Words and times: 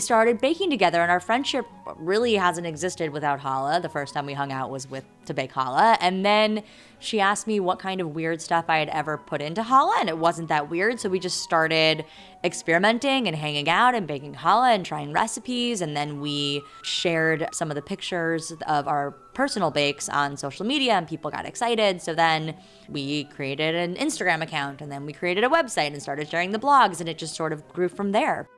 we 0.00 0.02
started 0.02 0.40
baking 0.40 0.70
together, 0.70 1.02
and 1.02 1.10
our 1.10 1.20
friendship 1.20 1.66
really 1.96 2.34
hasn't 2.34 2.66
existed 2.66 3.10
without 3.10 3.38
challah. 3.38 3.82
The 3.82 3.90
first 3.90 4.14
time 4.14 4.24
we 4.24 4.32
hung 4.32 4.50
out 4.50 4.70
was 4.70 4.88
with 4.88 5.04
to 5.26 5.34
bake 5.34 5.52
challah, 5.52 5.98
and 6.00 6.24
then 6.24 6.62
she 7.00 7.20
asked 7.20 7.46
me 7.46 7.60
what 7.60 7.78
kind 7.78 8.00
of 8.00 8.14
weird 8.14 8.40
stuff 8.40 8.64
I 8.68 8.78
had 8.78 8.88
ever 8.88 9.18
put 9.18 9.42
into 9.42 9.60
challah, 9.60 10.00
and 10.00 10.08
it 10.08 10.16
wasn't 10.16 10.48
that 10.48 10.70
weird. 10.70 11.00
So 11.00 11.10
we 11.10 11.18
just 11.18 11.42
started 11.42 12.06
experimenting 12.42 13.28
and 13.28 13.36
hanging 13.36 13.68
out 13.68 13.94
and 13.94 14.06
baking 14.06 14.36
challah 14.36 14.74
and 14.74 14.86
trying 14.86 15.12
recipes, 15.12 15.82
and 15.82 15.94
then 15.94 16.22
we 16.22 16.62
shared 16.82 17.46
some 17.52 17.70
of 17.70 17.74
the 17.74 17.82
pictures 17.82 18.54
of 18.66 18.88
our 18.88 19.10
personal 19.34 19.70
bakes 19.70 20.08
on 20.08 20.34
social 20.38 20.64
media, 20.64 20.94
and 20.94 21.06
people 21.06 21.30
got 21.30 21.44
excited. 21.44 22.00
So 22.00 22.14
then 22.14 22.54
we 22.88 23.24
created 23.24 23.74
an 23.74 23.96
Instagram 23.96 24.40
account, 24.40 24.80
and 24.80 24.90
then 24.90 25.04
we 25.04 25.12
created 25.12 25.44
a 25.44 25.50
website 25.50 25.88
and 25.88 26.00
started 26.00 26.26
sharing 26.30 26.52
the 26.52 26.58
blogs, 26.58 27.00
and 27.00 27.08
it 27.10 27.18
just 27.18 27.34
sort 27.34 27.52
of 27.52 27.68
grew 27.68 27.90
from 27.90 28.12
there. 28.12 28.48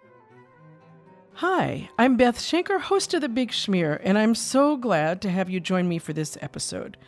Hi, 1.36 1.88
I'm 1.98 2.18
Beth 2.18 2.38
Schenker, 2.38 2.78
host 2.78 3.14
of 3.14 3.22
The 3.22 3.28
Big 3.28 3.50
Schmear, 3.52 3.98
and 4.04 4.18
I'm 4.18 4.34
so 4.34 4.76
glad 4.76 5.22
to 5.22 5.30
have 5.30 5.48
you 5.48 5.60
join 5.60 5.88
me 5.88 5.98
for 5.98 6.12
this 6.12 6.36
episode. 6.42 6.98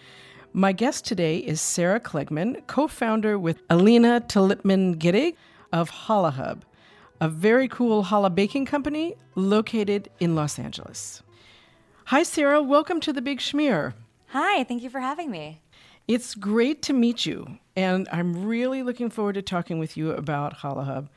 My 0.54 0.72
guest 0.72 1.04
today 1.04 1.38
is 1.38 1.60
Sarah 1.60 2.00
Klegman, 2.00 2.66
co 2.66 2.88
founder 2.88 3.38
with 3.38 3.60
Alina 3.68 4.22
Tilipman 4.26 4.96
Giddig 4.96 5.36
of 5.72 5.90
Challah 5.90 6.32
Hub, 6.32 6.64
a 7.20 7.28
very 7.28 7.68
cool 7.68 8.04
challah 8.04 8.34
baking 8.34 8.64
company 8.64 9.14
located 9.34 10.08
in 10.18 10.34
Los 10.34 10.58
Angeles. 10.58 11.22
Hi, 12.06 12.22
Sarah. 12.22 12.62
Welcome 12.62 13.00
to 13.00 13.12
The 13.12 13.22
Big 13.22 13.40
Schmear. 13.40 13.92
Hi, 14.28 14.64
thank 14.64 14.82
you 14.82 14.90
for 14.90 15.00
having 15.00 15.30
me. 15.30 15.60
It's 16.08 16.34
great 16.34 16.80
to 16.82 16.92
meet 16.94 17.26
you, 17.26 17.58
and 17.76 18.08
I'm 18.10 18.46
really 18.46 18.82
looking 18.82 19.10
forward 19.10 19.34
to 19.34 19.42
talking 19.42 19.78
with 19.78 19.98
you 19.98 20.12
about 20.12 20.58
Challah 20.58 20.86
Hub. 20.86 21.08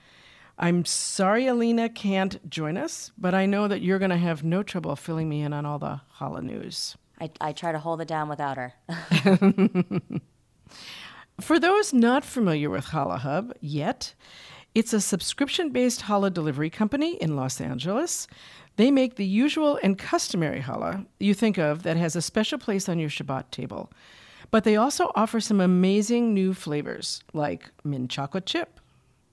I'm 0.59 0.85
sorry 0.85 1.45
Alina 1.47 1.87
can't 1.87 2.49
join 2.49 2.77
us, 2.77 3.11
but 3.17 3.35
I 3.35 3.45
know 3.45 3.67
that 3.67 3.81
you're 3.81 3.99
going 3.99 4.09
to 4.11 4.17
have 4.17 4.43
no 4.43 4.63
trouble 4.63 4.95
filling 4.95 5.29
me 5.29 5.41
in 5.41 5.53
on 5.53 5.65
all 5.65 5.77
the 5.77 6.01
challah 6.19 6.41
news. 6.41 6.97
I, 7.21 7.29
I 7.39 7.51
try 7.53 7.71
to 7.71 7.79
hold 7.79 8.01
it 8.01 8.07
down 8.07 8.29
without 8.29 8.57
her. 8.57 8.73
For 11.41 11.59
those 11.59 11.93
not 11.93 12.25
familiar 12.25 12.69
with 12.69 12.85
Challah 12.85 13.19
Hub 13.19 13.53
yet, 13.61 14.15
it's 14.73 14.93
a 14.93 15.01
subscription 15.01 15.69
based 15.69 16.03
challah 16.03 16.33
delivery 16.33 16.69
company 16.69 17.15
in 17.15 17.35
Los 17.35 17.61
Angeles. 17.61 18.27
They 18.75 18.91
make 18.91 19.15
the 19.15 19.25
usual 19.25 19.79
and 19.81 19.97
customary 19.97 20.61
challah 20.61 21.05
you 21.19 21.33
think 21.33 21.57
of 21.57 21.83
that 21.83 21.97
has 21.97 22.15
a 22.15 22.21
special 22.21 22.57
place 22.57 22.89
on 22.89 22.97
your 22.99 23.09
Shabbat 23.09 23.51
table. 23.51 23.91
But 24.49 24.63
they 24.63 24.75
also 24.75 25.11
offer 25.15 25.39
some 25.39 25.59
amazing 25.59 26.33
new 26.33 26.53
flavors 26.53 27.23
like 27.33 27.69
mint 27.83 28.09
chocolate 28.09 28.45
chip, 28.45 28.79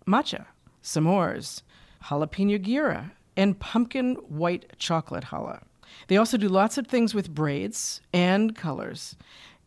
matcha, 0.07 0.47
s'mores, 0.85 1.63
jalapeno 2.05 2.63
gira, 2.63 3.11
and 3.37 3.59
pumpkin 3.59 4.15
white 4.29 4.79
chocolate 4.79 5.25
challah. 5.25 5.63
They 6.09 6.17
also 6.17 6.37
do 6.37 6.49
lots 6.49 6.79
of 6.79 6.87
things 6.87 7.15
with 7.15 7.35
braids 7.35 8.01
and 8.13 8.55
colors. 8.55 9.17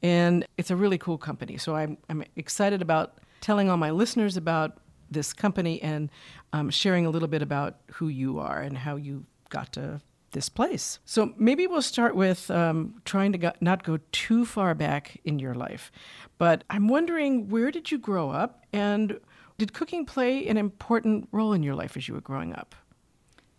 And 0.04 0.46
it's 0.58 0.72
a 0.72 0.76
really 0.76 0.98
cool 0.98 1.18
company. 1.18 1.58
So 1.58 1.76
I'm, 1.76 1.98
I'm 2.10 2.24
excited 2.36 2.82
about 2.82 3.18
telling 3.42 3.70
all 3.70 3.78
my 3.78 3.92
listeners 3.92 4.38
about 4.38 4.78
this 5.10 5.34
company 5.34 5.82
and 5.82 6.10
um, 6.54 6.70
sharing 6.70 7.06
a 7.06 7.10
little 7.10 7.28
bit 7.28 7.42
about 7.42 7.78
who 7.94 8.08
you 8.08 8.40
are 8.40 8.60
and 8.60 8.78
how 8.78 8.96
you 8.96 9.26
got 9.50 9.72
to 9.74 10.02
this 10.32 10.50
place. 10.50 11.00
So 11.06 11.34
maybe 11.38 11.66
we'll 11.66 11.82
start 11.82 12.16
with 12.16 12.52
um, 12.52 13.02
trying 13.06 13.32
to 13.32 13.38
go, 13.38 13.54
not 13.62 13.84
go 13.84 14.00
too 14.12 14.46
far 14.46 14.76
back 14.76 15.20
in 15.24 15.40
your 15.40 15.56
life. 15.56 15.92
But 16.38 16.64
I'm 16.70 16.88
wondering 16.88 17.50
where 17.50 17.72
did 17.72 17.92
you 17.92 17.98
grow 17.98 18.30
up 18.30 18.66
and 18.74 19.20
did 19.58 19.74
cooking 19.74 20.06
play 20.06 20.48
an 20.48 20.58
important 20.58 21.28
role 21.32 21.54
in 21.54 21.64
your 21.64 21.76
life 21.76 21.98
as 21.98 22.08
you 22.08 22.14
were 22.14 22.22
growing 22.22 22.54
up? 22.54 22.76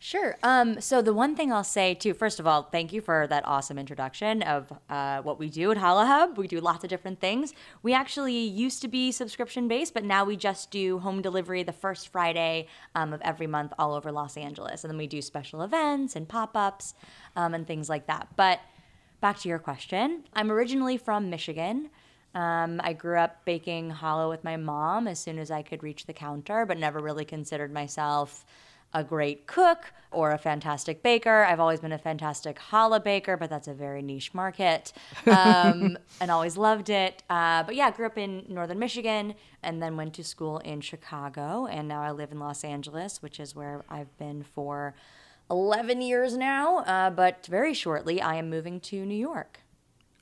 Sure. 0.01 0.37
Um, 0.45 0.81
so 0.81 1.03
the 1.03 1.13
one 1.13 1.35
thing 1.35 1.53
I'll 1.53 1.65
say 1.65 1.93
too, 1.93 2.15
first 2.15 2.39
of 2.39 2.47
all, 2.47 2.63
thank 2.63 2.93
you 2.93 3.01
for 3.01 3.27
that 3.27 3.45
awesome 3.45 3.81
introduction 3.81 4.43
of 4.43 4.73
uh, 4.89 5.23
what 5.23 5.41
we 5.41 5.51
do 5.51 5.73
at 5.73 5.77
Challah 5.77 6.07
Hub. 6.07 6.39
We 6.39 6.47
do 6.47 6.61
lots 6.61 6.85
of 6.85 6.91
different 6.91 7.19
things. 7.19 7.53
We 7.83 7.95
actually 7.95 8.39
used 8.39 8.81
to 8.83 8.89
be 8.89 9.11
subscription 9.11 9.67
based, 9.67 9.95
but 9.95 10.05
now 10.05 10.25
we 10.25 10.37
just 10.37 10.71
do 10.71 11.01
home 11.01 11.21
delivery 11.21 11.65
the 11.65 11.73
first 11.73 12.09
Friday 12.11 12.69
um, 12.95 13.13
of 13.13 13.21
every 13.23 13.49
month 13.49 13.73
all 13.77 13.93
over 13.93 14.13
Los 14.13 14.37
Angeles, 14.37 14.85
and 14.85 14.91
then 14.91 14.99
we 14.99 15.09
do 15.09 15.21
special 15.21 15.63
events 15.63 16.15
and 16.15 16.29
pop 16.29 16.57
ups 16.57 16.95
um, 17.35 17.53
and 17.53 17.67
things 17.67 17.89
like 17.89 18.07
that. 18.07 18.29
But 18.37 18.61
back 19.21 19.41
to 19.41 19.49
your 19.49 19.59
question, 19.59 20.23
I'm 20.33 20.53
originally 20.53 20.97
from 20.97 21.29
Michigan. 21.29 21.91
Um, 22.35 22.81
I 22.85 22.93
grew 22.93 23.19
up 23.19 23.45
baking 23.45 23.93
challah 24.01 24.29
with 24.29 24.45
my 24.45 24.57
mom 24.57 25.09
as 25.09 25.19
soon 25.19 25.39
as 25.39 25.51
I 25.51 25.63
could 25.63 25.83
reach 25.83 26.07
the 26.07 26.13
counter, 26.13 26.67
but 26.67 26.79
never 26.79 27.01
really 27.01 27.25
considered 27.25 27.73
myself 27.73 28.45
a 28.95 29.05
great 29.05 29.47
cook 29.47 29.93
or 30.11 30.33
a 30.33 30.39
fantastic 30.39 31.03
baker. 31.03 31.45
I've 31.45 31.61
always 31.61 31.81
been 31.81 31.93
a 31.93 31.99
fantastic 31.99 32.59
challah 32.71 33.05
baker, 33.05 33.37
but 33.37 33.51
that's 33.51 33.69
a 33.69 33.75
very 33.75 34.01
niche 34.01 34.33
market 34.33 34.93
um, 35.27 35.99
and 36.21 36.31
always 36.31 36.57
loved 36.57 36.89
it. 36.89 37.23
Uh, 37.29 37.63
but 37.65 37.75
yeah, 37.75 37.91
grew 37.91 38.07
up 38.07 38.17
in 38.17 38.45
northern 38.49 38.79
Michigan 38.79 39.35
and 39.63 39.83
then 39.83 39.97
went 39.97 40.15
to 40.15 40.25
school 40.25 40.59
in 40.59 40.81
Chicago. 40.81 41.67
And 41.67 41.87
now 41.89 42.03
I 42.03 42.13
live 42.13 42.33
in 42.33 42.39
Los 42.39 42.65
Angeles, 42.65 43.23
which 43.23 43.39
is 43.39 43.55
where 43.55 43.85
I've 43.91 44.17
been 44.17 44.43
for 44.43 44.95
11 45.51 46.01
years 46.01 46.37
now. 46.37 46.79
Uh, 46.79 47.11
but 47.11 47.47
very 47.47 47.75
shortly, 47.75 48.23
I 48.23 48.37
am 48.37 48.49
moving 48.49 48.81
to 48.81 49.05
New 49.05 49.15
York. 49.15 49.61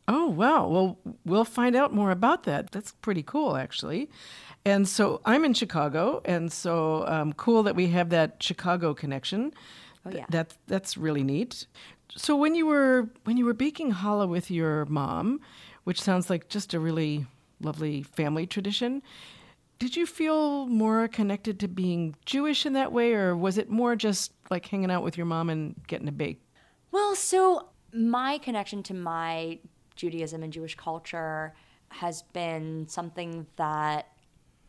Oh, 0.09 0.28
wow. 0.28 0.69
Well, 0.69 0.99
we'll 1.25 1.44
find 1.44 1.75
out 1.75 1.93
more 1.93 2.11
about 2.11 2.44
that. 2.44 2.71
That's 2.71 2.93
pretty 2.93 3.22
cool, 3.22 3.56
actually. 3.56 4.09
And 4.65 4.87
so 4.89 5.21
I'm 5.25 5.44
in 5.44 5.55
Chicago, 5.55 6.22
and 6.25 6.53
so 6.53 7.06
um, 7.06 7.33
cool 7.33 7.62
that 7.65 7.77
we 7.77 7.89
have 7.89 8.11
that 8.11 8.43
Chicago 8.43 8.94
connection. 8.94 9.53
Oh, 10.05 10.11
yeah. 10.11 10.27
That, 10.31 10.55
that's 10.67 10.97
really 10.97 11.22
neat. 11.22 11.67
So 12.15 12.37
when 12.37 12.55
you 12.55 12.67
were 12.67 13.09
when 13.25 13.37
you 13.37 13.44
were 13.44 13.55
baking 13.55 13.93
challah 13.93 14.28
with 14.28 14.50
your 14.50 14.87
mom, 14.87 15.41
which 15.84 16.00
sounds 16.00 16.31
like 16.31 16.49
just 16.49 16.73
a 16.73 16.81
really 16.81 17.27
lovely 17.61 18.03
family 18.03 18.47
tradition, 18.47 19.03
did 19.78 19.97
you 19.97 20.06
feel 20.06 20.67
more 20.67 21.09
connected 21.09 21.61
to 21.61 21.69
being 21.69 22.15
Jewish 22.25 22.65
in 22.65 22.73
that 22.73 22.93
way, 22.93 23.12
or 23.12 23.37
was 23.37 23.59
it 23.59 23.69
more 23.69 23.97
just 23.97 24.33
like 24.50 24.67
hanging 24.67 24.91
out 24.91 25.03
with 25.03 25.17
your 25.17 25.27
mom 25.27 25.50
and 25.50 25.75
getting 25.87 26.06
to 26.06 26.12
bake? 26.12 26.41
Well, 26.93 27.15
so 27.15 27.69
my 27.93 28.38
connection 28.38 28.83
to 28.84 28.94
my 28.94 29.59
Judaism 29.96 30.42
and 30.42 30.52
Jewish 30.52 30.74
culture 30.74 31.54
has 31.88 32.22
been 32.22 32.86
something 32.88 33.46
that, 33.56 34.08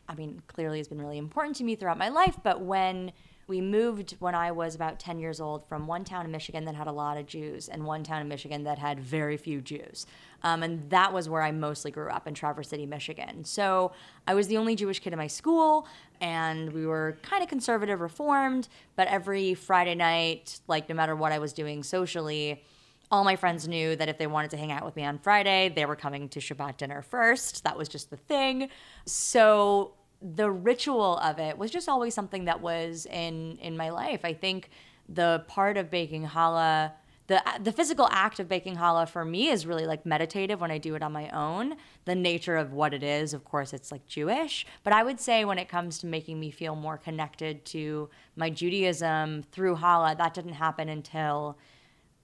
I 0.08 0.14
mean, 0.14 0.42
clearly 0.46 0.78
has 0.78 0.88
been 0.88 1.00
really 1.00 1.18
important 1.18 1.56
to 1.56 1.64
me 1.64 1.74
throughout 1.76 1.98
my 1.98 2.08
life. 2.08 2.36
But 2.42 2.60
when 2.62 3.12
we 3.48 3.62
moved 3.62 4.14
when 4.20 4.34
I 4.34 4.52
was 4.52 4.74
about 4.74 5.00
10 5.00 5.18
years 5.18 5.40
old 5.40 5.66
from 5.66 5.86
one 5.86 6.04
town 6.04 6.26
in 6.26 6.30
Michigan 6.30 6.66
that 6.66 6.74
had 6.74 6.86
a 6.86 6.92
lot 6.92 7.16
of 7.16 7.26
Jews 7.26 7.68
and 7.68 7.84
one 7.84 8.04
town 8.04 8.20
in 8.20 8.28
Michigan 8.28 8.64
that 8.64 8.78
had 8.78 9.00
very 9.00 9.38
few 9.38 9.62
Jews. 9.62 10.06
Um, 10.42 10.62
and 10.62 10.88
that 10.90 11.14
was 11.14 11.30
where 11.30 11.42
I 11.42 11.50
mostly 11.50 11.90
grew 11.90 12.10
up 12.10 12.28
in 12.28 12.34
Traverse 12.34 12.68
City, 12.68 12.84
Michigan. 12.84 13.44
So 13.44 13.92
I 14.26 14.34
was 14.34 14.48
the 14.48 14.58
only 14.58 14.76
Jewish 14.76 15.00
kid 15.00 15.14
in 15.14 15.18
my 15.18 15.26
school, 15.26 15.88
and 16.20 16.72
we 16.74 16.84
were 16.86 17.16
kind 17.22 17.42
of 17.42 17.48
conservative 17.48 18.02
reformed. 18.02 18.68
But 18.96 19.08
every 19.08 19.54
Friday 19.54 19.94
night, 19.94 20.60
like 20.68 20.88
no 20.90 20.94
matter 20.94 21.16
what 21.16 21.32
I 21.32 21.38
was 21.38 21.54
doing 21.54 21.82
socially, 21.82 22.62
all 23.10 23.24
my 23.24 23.36
friends 23.36 23.66
knew 23.66 23.96
that 23.96 24.08
if 24.08 24.18
they 24.18 24.26
wanted 24.26 24.50
to 24.50 24.56
hang 24.56 24.70
out 24.70 24.84
with 24.84 24.96
me 24.96 25.04
on 25.04 25.18
Friday, 25.18 25.72
they 25.74 25.86
were 25.86 25.96
coming 25.96 26.28
to 26.28 26.40
Shabbat 26.40 26.76
dinner 26.76 27.02
first. 27.02 27.64
That 27.64 27.76
was 27.76 27.88
just 27.88 28.10
the 28.10 28.16
thing. 28.16 28.68
So 29.06 29.94
the 30.20 30.50
ritual 30.50 31.18
of 31.18 31.38
it 31.38 31.56
was 31.56 31.70
just 31.70 31.88
always 31.88 32.14
something 32.14 32.44
that 32.46 32.60
was 32.60 33.06
in 33.06 33.58
in 33.58 33.76
my 33.76 33.90
life. 33.90 34.24
I 34.24 34.34
think 34.34 34.70
the 35.08 35.44
part 35.48 35.76
of 35.76 35.90
baking 35.90 36.26
challah, 36.26 36.92
the 37.28 37.42
the 37.62 37.72
physical 37.72 38.08
act 38.10 38.40
of 38.40 38.48
baking 38.48 38.76
challah 38.76 39.08
for 39.08 39.24
me 39.24 39.48
is 39.48 39.64
really 39.64 39.86
like 39.86 40.04
meditative 40.04 40.60
when 40.60 40.70
I 40.70 40.78
do 40.78 40.94
it 40.94 41.02
on 41.02 41.12
my 41.12 41.30
own. 41.30 41.76
The 42.04 42.14
nature 42.14 42.56
of 42.56 42.72
what 42.72 42.92
it 42.92 43.02
is, 43.02 43.32
of 43.32 43.44
course, 43.44 43.72
it's 43.72 43.92
like 43.92 44.06
Jewish, 44.06 44.66
but 44.82 44.92
I 44.92 45.02
would 45.02 45.20
say 45.20 45.44
when 45.44 45.58
it 45.58 45.68
comes 45.68 45.98
to 46.00 46.06
making 46.06 46.40
me 46.40 46.50
feel 46.50 46.74
more 46.74 46.98
connected 46.98 47.64
to 47.66 48.10
my 48.36 48.50
Judaism 48.50 49.44
through 49.52 49.76
challah, 49.76 50.18
that 50.18 50.34
didn't 50.34 50.54
happen 50.54 50.88
until 50.88 51.56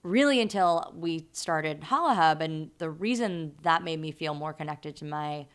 really 0.04 0.40
until 0.40 0.92
we 0.96 1.26
started 1.32 1.80
Challah 1.80 2.14
Hub. 2.14 2.40
And 2.40 2.70
the 2.78 2.90
reason 2.90 3.54
that 3.62 3.82
made 3.82 3.98
me 3.98 4.12
feel 4.12 4.34
more 4.34 4.52
connected 4.52 4.94
to 4.96 5.04
my 5.04 5.46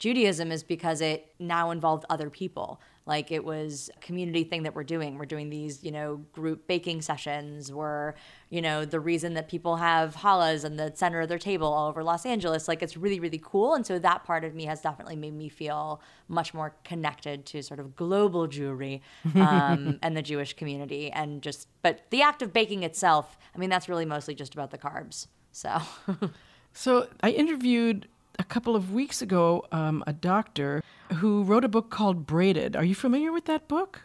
Judaism 0.00 0.50
is 0.50 0.64
because 0.64 1.00
it 1.00 1.34
now 1.38 1.70
involved 1.70 2.04
other 2.10 2.30
people. 2.30 2.80
Like 3.08 3.32
it 3.32 3.42
was 3.42 3.88
a 3.96 4.00
community 4.00 4.44
thing 4.44 4.64
that 4.64 4.74
we're 4.74 4.84
doing. 4.84 5.16
We're 5.16 5.24
doing 5.24 5.48
these, 5.48 5.82
you 5.82 5.90
know, 5.90 6.16
group 6.34 6.66
baking 6.66 7.00
sessions. 7.00 7.72
We're, 7.72 8.12
you 8.50 8.60
know, 8.60 8.84
the 8.84 9.00
reason 9.00 9.32
that 9.32 9.48
people 9.48 9.76
have 9.76 10.14
challahs 10.14 10.62
in 10.62 10.76
the 10.76 10.92
center 10.94 11.22
of 11.22 11.30
their 11.30 11.38
table 11.38 11.68
all 11.68 11.88
over 11.88 12.04
Los 12.04 12.26
Angeles. 12.26 12.68
Like 12.68 12.82
it's 12.82 12.98
really, 12.98 13.18
really 13.18 13.40
cool. 13.42 13.74
And 13.74 13.86
so 13.86 13.98
that 13.98 14.24
part 14.24 14.44
of 14.44 14.54
me 14.54 14.66
has 14.66 14.82
definitely 14.82 15.16
made 15.16 15.32
me 15.32 15.48
feel 15.48 16.02
much 16.28 16.52
more 16.52 16.74
connected 16.84 17.46
to 17.46 17.62
sort 17.62 17.80
of 17.80 17.96
global 17.96 18.46
Jewry 18.46 19.00
um, 19.36 19.98
and 20.02 20.14
the 20.14 20.22
Jewish 20.22 20.52
community. 20.52 21.10
And 21.10 21.40
just, 21.40 21.66
but 21.80 22.02
the 22.10 22.20
act 22.20 22.42
of 22.42 22.52
baking 22.52 22.82
itself, 22.82 23.38
I 23.54 23.58
mean, 23.58 23.70
that's 23.70 23.88
really 23.88 24.04
mostly 24.04 24.34
just 24.34 24.52
about 24.52 24.70
the 24.70 24.78
carbs. 24.78 25.28
So. 25.50 25.80
so 26.74 27.08
I 27.22 27.30
interviewed 27.30 28.06
a 28.38 28.44
couple 28.44 28.76
of 28.76 28.92
weeks 28.92 29.20
ago 29.22 29.66
um, 29.72 30.04
a 30.06 30.12
doctor 30.12 30.82
who 31.14 31.42
wrote 31.42 31.64
a 31.64 31.68
book 31.68 31.90
called 31.90 32.26
Braided. 32.26 32.76
Are 32.76 32.84
you 32.84 32.94
familiar 32.94 33.32
with 33.32 33.46
that 33.46 33.68
book? 33.68 34.02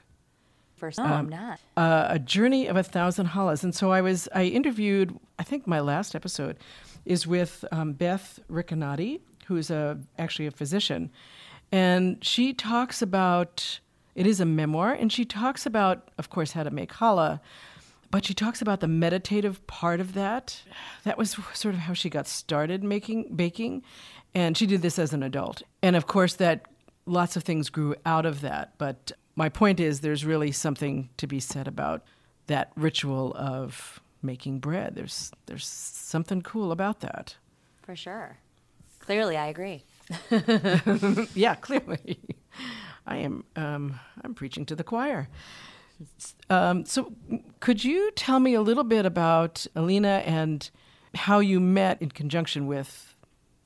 First, 0.76 0.98
no, 0.98 1.06
I'm 1.06 1.30
not. 1.30 1.60
uh, 1.78 2.08
a 2.10 2.20
journey 2.20 2.68
of 2.68 2.76
a 2.76 2.84
thousand 2.84 3.28
challahs. 3.28 3.64
And 3.64 3.74
so 3.74 3.92
I 3.92 4.02
was, 4.02 4.28
I 4.34 4.44
interviewed, 4.44 5.18
I 5.40 5.44
think 5.44 5.66
my 5.66 5.80
last 5.80 6.14
episode 6.16 6.58
is 7.06 7.26
with 7.26 7.64
um, 7.72 7.94
Beth 7.94 8.40
Ricanati, 8.52 9.22
who's 9.48 9.70
a, 9.70 9.98
actually 10.18 10.48
a 10.48 10.52
physician. 10.52 11.10
And 11.72 12.24
she 12.24 12.54
talks 12.54 13.02
about, 13.02 13.80
it 14.16 14.28
is 14.28 14.40
a 14.40 14.46
memoir, 14.46 14.94
and 14.94 15.12
she 15.12 15.26
talks 15.26 15.66
about, 15.66 16.10
of 16.18 16.30
course, 16.30 16.52
how 16.52 16.64
to 16.64 16.72
make 16.72 16.94
challah, 16.94 17.40
but 18.12 18.26
she 18.26 18.34
talks 18.34 18.62
about 18.62 18.80
the 18.80 18.88
meditative 18.88 19.66
part 19.66 20.00
of 20.00 20.14
that. 20.14 20.62
That 21.04 21.18
was 21.18 21.32
sort 21.54 21.74
of 21.74 21.82
how 21.82 21.94
she 21.94 22.10
got 22.10 22.28
started 22.28 22.84
making 22.84 23.36
baking. 23.36 23.84
And 24.36 24.58
she 24.58 24.66
did 24.66 24.82
this 24.82 24.98
as 24.98 25.14
an 25.14 25.24
adult. 25.24 25.62
And 25.82 25.96
of 25.96 26.08
course, 26.08 26.36
that 26.36 26.66
lots 27.06 27.36
of 27.36 27.44
things 27.44 27.70
grew 27.70 27.96
out 28.06 28.26
of 28.26 28.42
that. 28.42 28.74
But 28.78 29.12
my 29.36 29.50
point 29.50 29.80
is, 29.80 30.02
there's 30.02 30.26
really 30.26 30.52
something 30.52 31.10
to 31.18 31.28
be 31.28 31.40
said 31.40 31.68
about 31.68 32.04
that 32.48 32.72
ritual 32.76 33.34
of 33.36 34.02
making 34.22 34.60
bread. 34.60 34.96
There's 34.96 35.32
there's 35.46 35.68
something 35.68 36.42
cool 36.42 36.72
about 36.72 37.02
that. 37.02 37.36
For 37.82 37.96
sure. 37.96 38.38
Clearly, 39.00 39.36
I 39.36 39.48
agree. 39.48 39.84
yeah, 41.34 41.56
clearly, 41.56 42.20
I 43.06 43.18
am. 43.18 43.44
Um, 43.56 44.00
I'm 44.24 44.34
preaching 44.34 44.66
to 44.68 44.76
the 44.76 44.84
choir. 44.84 45.28
Um, 46.50 46.86
so, 46.86 47.14
could 47.60 47.84
you 47.84 48.12
tell 48.12 48.40
me 48.40 48.54
a 48.54 48.62
little 48.62 48.84
bit 48.84 49.06
about 49.06 49.68
Alina 49.76 50.24
and 50.26 50.70
how 51.16 51.40
you 51.40 51.60
met 51.60 52.02
in 52.02 52.10
conjunction 52.10 52.66
with 52.66 53.13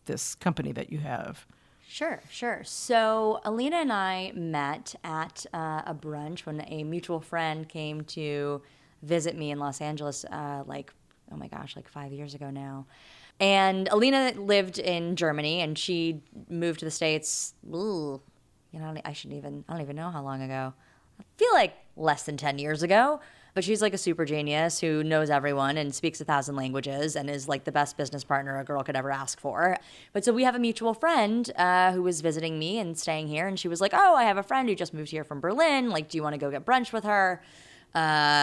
this 0.07 0.35
company 0.35 0.71
that 0.73 0.91
you 0.91 0.99
have? 0.99 1.45
Sure, 1.87 2.21
sure. 2.29 2.61
So 2.65 3.39
Alina 3.45 3.77
and 3.77 3.93
I 3.93 4.33
met 4.35 4.95
at 5.03 5.45
uh, 5.53 5.83
a 5.85 5.95
brunch 5.95 6.41
when 6.41 6.65
a 6.67 6.83
mutual 6.83 7.21
friend 7.21 7.67
came 7.67 8.01
to 8.05 8.61
visit 9.03 9.37
me 9.37 9.51
in 9.51 9.59
Los 9.59 9.79
Angeles, 9.79 10.25
uh, 10.25 10.63
like, 10.65 10.91
oh 11.31 11.37
my 11.37 11.47
gosh, 11.47 11.75
like 11.75 11.87
five 11.87 12.11
years 12.11 12.33
ago 12.33 12.49
now. 12.49 12.85
And 13.39 13.87
Alina 13.89 14.33
lived 14.35 14.79
in 14.79 15.15
Germany 15.15 15.61
and 15.61 15.77
she 15.77 16.21
moved 16.49 16.79
to 16.79 16.85
the 16.85 16.91
States, 16.91 17.53
ooh, 17.73 18.21
you 18.71 18.79
know, 18.79 18.95
I 19.05 19.13
shouldn't 19.13 19.37
even, 19.37 19.63
I 19.69 19.73
don't 19.73 19.81
even 19.81 19.95
know 19.95 20.09
how 20.09 20.23
long 20.23 20.41
ago. 20.41 20.73
I 21.19 21.23
feel 21.37 21.53
like 21.53 21.73
less 21.95 22.23
than 22.23 22.35
10 22.35 22.59
years 22.59 22.83
ago. 22.83 23.19
But 23.57 23.63
she's 23.63 23.81
like 23.81 23.95
a 23.95 23.97
super 23.97 24.23
genius 24.23 24.79
who 24.79 25.03
knows 25.03 25.31
everyone 25.31 25.77
and 25.77 25.91
speaks 25.91 26.21
a 26.21 26.23
thousand 26.23 26.55
languages 26.55 27.15
and 27.15 27.27
is 27.27 27.47
like 27.47 27.63
the 27.63 27.71
best 27.71 27.97
business 27.97 28.23
partner 28.23 28.59
a 28.59 28.63
girl 28.63 28.83
could 28.83 28.95
ever 28.95 29.09
ask 29.09 29.39
for. 29.39 29.77
But 30.13 30.23
so 30.23 30.31
we 30.31 30.43
have 30.43 30.53
a 30.53 30.59
mutual 30.59 30.93
friend 30.93 31.51
uh, 31.55 31.91
who 31.91 32.03
was 32.03 32.21
visiting 32.21 32.59
me 32.59 32.77
and 32.77 32.95
staying 32.95 33.29
here. 33.29 33.47
And 33.47 33.57
she 33.59 33.67
was 33.67 33.81
like, 33.81 33.95
Oh, 33.95 34.13
I 34.13 34.25
have 34.25 34.37
a 34.37 34.43
friend 34.43 34.69
who 34.69 34.75
just 34.75 34.93
moved 34.93 35.09
here 35.09 35.23
from 35.23 35.39
Berlin. 35.39 35.89
Like, 35.89 36.07
do 36.07 36.19
you 36.19 36.21
want 36.21 36.33
to 36.33 36.37
go 36.37 36.51
get 36.51 36.67
brunch 36.67 36.93
with 36.93 37.03
her? 37.05 37.41
Uh, 37.95 37.97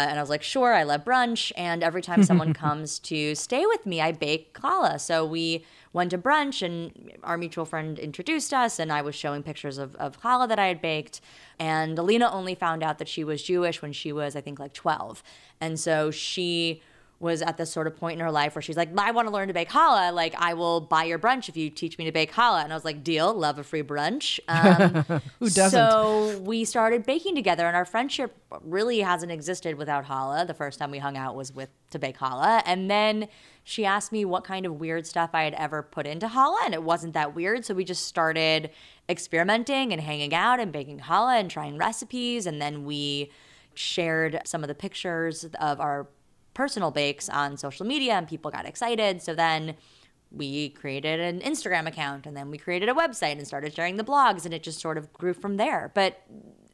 and 0.09 0.19
I 0.19 0.21
was 0.21 0.31
like, 0.31 0.43
sure, 0.43 0.75
I 0.75 0.83
love 0.83 1.05
brunch. 1.05 1.53
And 1.57 1.85
every 1.85 2.03
time 2.03 2.23
someone 2.25 2.53
comes 2.53 2.99
to 3.01 3.37
stay 3.37 3.65
with 3.67 3.87
me, 3.87 4.01
I 4.01 4.11
bake 4.11 4.53
challah. 4.53 5.01
So 5.01 5.25
we 5.25 5.65
went 5.95 6.11
to 6.11 6.19
brunch, 6.19 6.61
and 6.61 7.13
our 7.23 7.39
mutual 7.39 7.65
friend 7.65 7.99
introduced 7.99 8.53
us, 8.53 8.79
and 8.79 8.93
I 8.93 9.01
was 9.01 9.15
showing 9.15 9.43
pictures 9.43 9.79
of, 9.79 9.95
of 9.95 10.21
challah 10.21 10.49
that 10.49 10.59
I 10.59 10.67
had 10.67 10.83
baked. 10.83 11.23
And 11.59 11.99
Alina 11.99 12.31
only 12.31 12.55
found 12.55 12.83
out 12.83 12.99
that 12.99 13.09
she 13.09 13.25
was 13.25 13.43
Jewish 13.43 13.81
when 13.81 13.93
she 13.93 14.13
was, 14.13 14.35
I 14.37 14.43
think, 14.43 14.59
like 14.59 14.75
12. 14.75 15.23
And 15.61 15.79
so 15.79 16.11
she 16.11 16.83
was 17.21 17.43
at 17.43 17.57
this 17.57 17.71
sort 17.71 17.87
of 17.87 17.97
point 17.97 18.15
in 18.15 18.21
her 18.21 18.31
life 18.31 18.57
where 18.57 18.61
she's 18.61 18.77
like, 18.77 18.91
I 18.99 19.13
want 19.13 19.29
to 19.29 19.33
learn 19.33 19.47
to 19.49 19.55
bake 19.55 19.71
challah. 19.71 20.13
Like, 20.13 20.35
I 20.37 20.55
will 20.55 20.81
buy 20.81 21.05
your 21.05 21.19
brunch 21.19 21.49
if 21.49 21.57
you 21.57 21.71
teach 21.71 21.97
me 21.97 22.05
to 22.07 22.13
bake 22.13 22.33
challah. 22.33 22.65
And 22.65 22.73
I 22.73 22.77
was 22.77 22.85
like, 22.85 23.05
deal, 23.05 23.33
love 23.33 23.59
a 23.59 23.65
free 23.65 23.83
brunch. 23.83 24.41
Um, 24.55 25.05
Who 25.41 25.51
doesn't? 25.51 25.71
So 25.71 26.39
we 26.41 26.65
started 26.65 27.05
baking 27.05 27.35
together, 27.35 27.67
and 27.67 27.77
our 27.77 27.85
friendship 27.85 28.37
really 28.63 29.01
hasn't 29.01 29.31
existed 29.31 29.77
without 29.77 30.05
challah. 30.07 30.47
The 30.47 30.55
first 30.55 30.79
time 30.79 30.91
we 30.91 30.99
hung 30.99 31.17
out 31.17 31.35
was 31.35 31.53
with 31.53 31.71
to 31.91 31.99
bake 31.99 32.19
challah, 32.19 32.63
and 32.67 32.91
then 32.91 33.29
she 33.65 33.85
asked 33.85 34.13
me 34.13 34.25
what 34.25 34.45
kind 34.45 34.67
of 34.67 34.79
weird 34.79 35.07
stuff 35.07 35.31
I 35.33 35.45
had 35.45 35.55
ever 35.55 35.83
put 35.83 36.07
into 36.07 36.29
challah, 36.29 36.67
and 36.67 36.75
it 36.75 36.83
wasn't 36.83 37.15
that 37.15 37.35
weird. 37.35 37.65
So 37.65 37.75
we 37.75 37.85
just 37.85 38.07
started 38.07 38.71
experimenting 39.09 39.93
and 39.93 40.01
hanging 40.03 40.35
out 40.35 40.61
and 40.61 40.71
baking 40.71 41.01
challah 41.01 41.41
and 41.41 41.51
trying 41.51 41.79
recipes, 41.79 42.47
and 42.47 42.61
then 42.61 42.85
we 42.85 43.31
shared 43.73 44.41
some 44.45 44.63
of 44.63 44.69
the 44.69 44.75
pictures 44.75 45.45
of 45.59 45.81
our 45.81 46.07
personal 46.53 46.91
bakes 46.91 47.29
on 47.29 47.57
social 47.57 47.85
media 47.85 48.15
and 48.15 48.29
people 48.29 48.51
got 48.51 48.65
excited. 48.65 49.21
So 49.21 49.35
then 49.35 49.75
we 50.31 50.71
created 50.71 51.21
an 51.21 51.41
Instagram 51.41 51.87
account 51.87 52.27
and 52.27 52.37
then 52.37 52.51
we 52.51 52.59
created 52.59 52.89
a 52.89 52.95
website 52.95 53.33
and 53.33 53.47
started 53.47 53.75
sharing 53.75 53.97
the 53.97 54.05
blogs 54.05 54.45
and 54.45 54.55
it 54.55 54.63
just 54.63 54.81
sort 54.81 54.97
of 54.97 55.13
grew 55.13 55.35
from 55.35 55.57
there. 55.57 55.91
But 55.95 56.23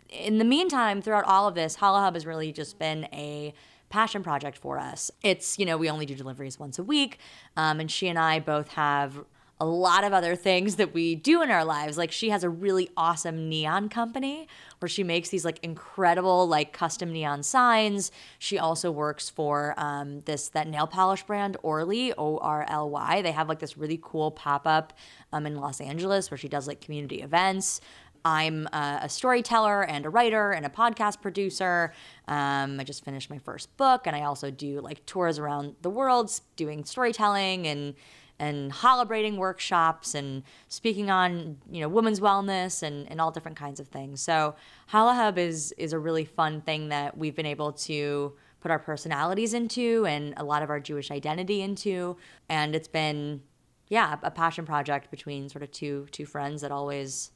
in 0.09 0.39
the 0.39 0.45
meantime, 0.45 1.01
throughout 1.03 1.25
all 1.25 1.47
of 1.49 1.55
this, 1.55 1.77
Challah 1.77 2.01
Hub 2.01 2.15
has 2.15 2.27
really 2.27 2.53
just 2.53 2.79
been 2.79 3.05
a 3.13 3.55
passion 3.91 4.23
project 4.23 4.57
for 4.57 4.79
us. 4.79 5.11
It's, 5.23 5.59
you 5.59 5.67
know, 5.67 5.77
we 5.77 5.91
only 5.91 6.07
do 6.07 6.15
deliveries 6.15 6.59
once 6.59 6.79
a 6.79 6.85
week. 6.85 7.19
Um, 7.57 7.81
and 7.81 7.91
she 7.91 8.09
and 8.09 8.19
I 8.19 8.41
both 8.41 8.69
have 8.69 9.25
a 9.63 9.67
lot 9.67 10.05
of 10.05 10.15
other 10.15 10.35
things 10.35 10.77
that 10.77 10.95
we 10.95 11.15
do 11.15 11.43
in 11.43 11.51
our 11.51 11.67
lives. 11.67 11.99
Like 11.99 12.11
she 12.11 12.31
has 12.31 12.43
a 12.43 12.49
really 12.49 12.89
awesome 12.97 13.49
neon 13.51 13.91
company 13.91 14.49
where 14.79 14.89
she 14.89 15.05
makes 15.05 15.29
these 15.29 15.45
like 15.45 15.59
incredible 15.63 16.49
like 16.49 16.73
custom 16.73 17.13
neon 17.13 17.43
signs. 17.43 18.11
She 18.39 18.59
also 18.59 18.91
works 18.91 19.29
for 19.29 19.75
um, 19.77 20.23
this 20.23 20.49
that 20.49 20.67
nail 20.67 20.87
polish 20.87 21.25
brand 21.25 21.59
Orly 21.63 22.15
O 22.17 22.39
R 22.39 22.65
L 22.69 22.89
Y. 22.89 23.21
They 23.21 23.33
have 23.33 23.51
like 23.51 23.59
this 23.59 23.77
really 23.77 24.01
cool 24.03 24.31
pop 24.31 24.67
up 24.67 24.95
um, 25.31 25.45
in 25.45 25.57
Los 25.57 25.81
Angeles 25.81 26.31
where 26.31 26.39
she 26.39 26.49
does 26.49 26.67
like 26.67 26.81
community 26.81 27.21
events. 27.21 27.83
I'm 28.25 28.69
uh, 28.73 29.01
a 29.03 29.09
storyteller 29.09 29.83
and 29.83 30.07
a 30.07 30.11
writer 30.11 30.53
and 30.53 30.67
a 30.67 30.69
podcast 30.69 31.21
producer. 31.21 31.93
Um, 32.29 32.79
I 32.79 32.85
just 32.85 33.05
finished 33.05 33.31
my 33.31 33.39
first 33.39 33.77
book, 33.77 34.07
and 34.07 34.15
I 34.15 34.23
also 34.23 34.51
do 34.51 34.81
like 34.81 35.05
tours 35.07 35.39
around 35.39 35.77
the 35.83 35.91
world 35.91 36.31
doing 36.57 36.85
storytelling 36.85 37.67
and 37.67 37.95
and 38.41 38.75
celebrating 38.75 39.37
workshops 39.37 40.15
and 40.15 40.43
speaking 40.69 41.11
on 41.11 41.59
you 41.71 41.81
know 41.81 41.89
women's 41.89 42.21
wellness 42.21 42.83
and, 42.83 43.09
and 43.11 43.21
all 43.21 43.31
different 43.31 43.57
kinds 43.57 43.79
of 43.79 43.89
things. 43.89 44.21
So 44.21 44.57
Challah 44.91 45.15
Hub 45.15 45.39
is 45.39 45.73
is 45.79 45.93
a 45.93 45.99
really 45.99 46.25
fun 46.25 46.63
thing 46.63 46.89
that 46.89 47.17
we've 47.17 47.37
been 47.37 47.47
able 47.47 47.73
to 47.73 48.33
put 48.61 48.71
our 48.71 48.79
personalities 48.79 49.55
into 49.55 50.05
and 50.07 50.35
a 50.37 50.45
lot 50.45 50.63
of 50.63 50.71
our 50.71 50.81
Jewish 50.81 51.11
identity 51.11 51.61
into, 51.63 52.17
and 52.49 52.75
it's 52.75 52.89
been 52.89 53.43
yeah 53.89 54.17
a 54.23 54.31
passion 54.31 54.65
project 54.65 55.11
between 55.11 55.49
sort 55.49 55.63
of 55.63 55.71
two 55.71 56.07
two 56.11 56.25
friends 56.25 56.63
that 56.63 56.73
always 56.73 57.33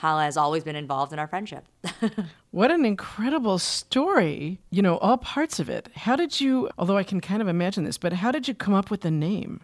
Challah 0.00 0.24
has 0.24 0.36
always 0.36 0.64
been 0.64 0.76
involved 0.76 1.12
in 1.12 1.18
our 1.18 1.26
friendship. 1.26 1.66
what 2.50 2.70
an 2.70 2.84
incredible 2.84 3.58
story. 3.58 4.60
You 4.70 4.82
know, 4.82 4.98
all 4.98 5.18
parts 5.18 5.60
of 5.60 5.68
it. 5.68 5.88
How 5.94 6.16
did 6.16 6.40
you, 6.40 6.70
although 6.78 6.96
I 6.96 7.04
can 7.04 7.20
kind 7.20 7.42
of 7.42 7.48
imagine 7.48 7.84
this, 7.84 7.98
but 7.98 8.14
how 8.14 8.30
did 8.30 8.48
you 8.48 8.54
come 8.54 8.74
up 8.74 8.90
with 8.90 9.02
the 9.02 9.10
name? 9.10 9.60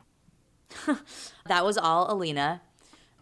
that 1.46 1.64
was 1.64 1.78
all 1.78 2.12
Alina. 2.12 2.62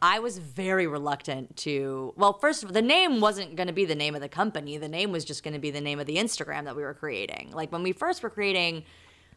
I 0.02 0.18
was 0.18 0.38
very 0.38 0.86
reluctant 0.86 1.56
to. 1.58 2.12
Well, 2.16 2.34
first, 2.34 2.70
the 2.72 2.82
name 2.82 3.20
wasn't 3.20 3.56
going 3.56 3.68
to 3.68 3.72
be 3.72 3.86
the 3.86 3.94
name 3.94 4.14
of 4.14 4.20
the 4.20 4.28
company. 4.28 4.76
The 4.76 4.88
name 4.88 5.10
was 5.10 5.24
just 5.24 5.42
going 5.42 5.54
to 5.54 5.60
be 5.60 5.70
the 5.70 5.80
name 5.80 5.98
of 5.98 6.06
the 6.06 6.16
Instagram 6.16 6.64
that 6.64 6.76
we 6.76 6.82
were 6.82 6.94
creating. 6.94 7.50
Like 7.52 7.72
when 7.72 7.82
we 7.82 7.92
first 7.92 8.22
were 8.22 8.30
creating 8.30 8.84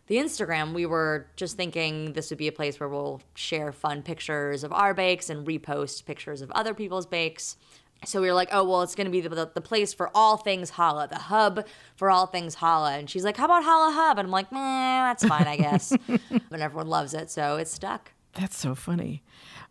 the 0.10 0.16
Instagram, 0.16 0.74
we 0.74 0.88
were 0.88 1.28
just 1.36 1.56
thinking 1.56 2.14
this 2.14 2.32
would 2.32 2.40
be 2.40 2.48
a 2.48 2.52
place 2.52 2.80
where 2.80 2.90
we'll 2.90 3.22
share 3.36 3.72
fun 3.72 4.02
pictures 4.02 4.64
of 4.64 4.74
our 4.74 4.96
bakes 4.96 5.30
and 5.30 5.46
repost 5.46 6.04
pictures 6.06 6.42
of 6.42 6.50
other 6.52 6.74
people's 6.74 7.06
bakes. 7.06 7.58
So 8.06 8.20
we 8.20 8.28
were 8.28 8.34
like, 8.34 8.50
oh, 8.52 8.64
well, 8.64 8.82
it's 8.82 8.96
going 8.96 9.06
to 9.06 9.12
be 9.12 9.22
the, 9.22 9.30
the, 9.30 9.52
the, 9.54 9.62
place 9.62 9.94
for 9.94 10.10
all 10.16 10.38
things 10.38 10.72
challah, 10.72 11.10
the 11.10 11.20
hub 11.20 11.68
for 11.96 12.10
all 12.10 12.26
things 12.26 12.56
challah. 12.56 12.98
And 12.98 13.08
she's 13.08 13.24
like, 13.24 13.38
how 13.38 13.46
about 13.46 13.62
Challah 13.62 13.94
Hub? 13.94 14.18
And 14.18 14.26
I'm 14.26 14.32
like, 14.32 14.50
that's 14.50 15.26
fine, 15.26 15.48
I 15.48 15.58
guess. 15.58 15.94
but 16.50 16.60
everyone 16.60 16.88
loves 16.88 17.14
it, 17.14 17.30
so 17.30 17.58
it's 17.58 17.72
stuck. 17.72 18.14
That's 18.34 18.58
so 18.58 18.74
funny. 18.74 19.22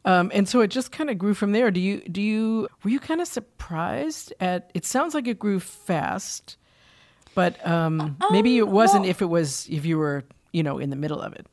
Um, 0.05 0.31
and 0.33 0.49
so 0.49 0.61
it 0.61 0.69
just 0.69 0.93
kind 0.93 1.11
of 1.11 1.19
grew 1.19 1.35
from 1.35 1.51
there. 1.51 1.71
Do 1.73 1.81
you, 1.81 2.01
do 2.03 2.23
you, 2.23 2.69
were 2.85 2.91
you 2.91 3.01
kind 3.01 3.21
of 3.21 3.27
surprised 3.27 4.33
at, 4.39 4.71
it 4.75 4.85
sounds 4.85 5.15
like 5.15 5.27
it 5.27 5.39
grew 5.39 5.59
fast, 5.59 6.59
but 7.35 7.65
um, 7.67 8.01
um 8.01 8.17
maybe 8.31 8.59
it 8.59 8.69
wasn't 8.69 9.03
well, 9.03 9.11
if 9.11 9.23
it 9.23 9.27
was, 9.27 9.67
if 9.71 9.85
you 9.85 9.99
were, 9.99 10.25
you 10.53 10.63
know, 10.63 10.79
in 10.79 10.91
the 10.91 10.97
middle 10.97 11.21
of 11.21 11.33
it. 11.33 11.47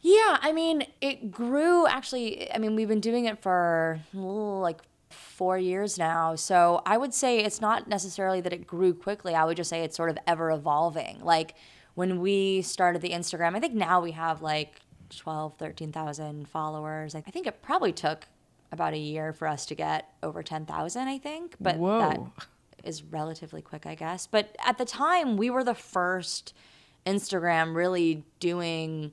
Yeah, 0.00 0.38
I 0.40 0.52
mean, 0.52 0.84
it 1.00 1.30
grew 1.30 1.86
actually. 1.86 2.52
I 2.52 2.58
mean, 2.58 2.74
we've 2.74 2.88
been 2.88 3.00
doing 3.00 3.26
it 3.26 3.40
for 3.40 4.00
like 4.12 4.80
four 5.12 5.58
years 5.58 5.98
now. 5.98 6.34
So 6.34 6.82
I 6.84 6.96
would 6.96 7.14
say 7.14 7.40
it's 7.40 7.60
not 7.60 7.88
necessarily 7.88 8.40
that 8.40 8.52
it 8.52 8.66
grew 8.66 8.94
quickly. 8.94 9.34
I 9.34 9.44
would 9.44 9.56
just 9.56 9.70
say 9.70 9.84
it's 9.84 9.96
sort 9.96 10.10
of 10.10 10.18
ever 10.26 10.50
evolving. 10.50 11.20
Like 11.22 11.54
when 11.94 12.20
we 12.20 12.62
started 12.62 13.02
the 13.02 13.10
Instagram, 13.10 13.54
I 13.56 13.60
think 13.60 13.74
now 13.74 14.00
we 14.00 14.12
have 14.12 14.42
like 14.42 14.80
12, 15.10 15.54
13,000 15.56 16.48
followers. 16.48 17.14
I 17.14 17.20
think 17.20 17.46
it 17.46 17.62
probably 17.62 17.92
took 17.92 18.26
about 18.70 18.94
a 18.94 18.98
year 18.98 19.32
for 19.32 19.46
us 19.46 19.66
to 19.66 19.74
get 19.74 20.08
over 20.22 20.42
10,000, 20.42 21.08
I 21.08 21.18
think. 21.18 21.56
But 21.60 21.76
Whoa. 21.76 21.98
that 21.98 22.46
is 22.84 23.02
relatively 23.02 23.62
quick, 23.62 23.86
I 23.86 23.94
guess. 23.94 24.26
But 24.26 24.56
at 24.64 24.78
the 24.78 24.84
time, 24.84 25.36
we 25.36 25.50
were 25.50 25.64
the 25.64 25.74
first 25.74 26.54
Instagram 27.06 27.74
really 27.74 28.24
doing 28.40 29.12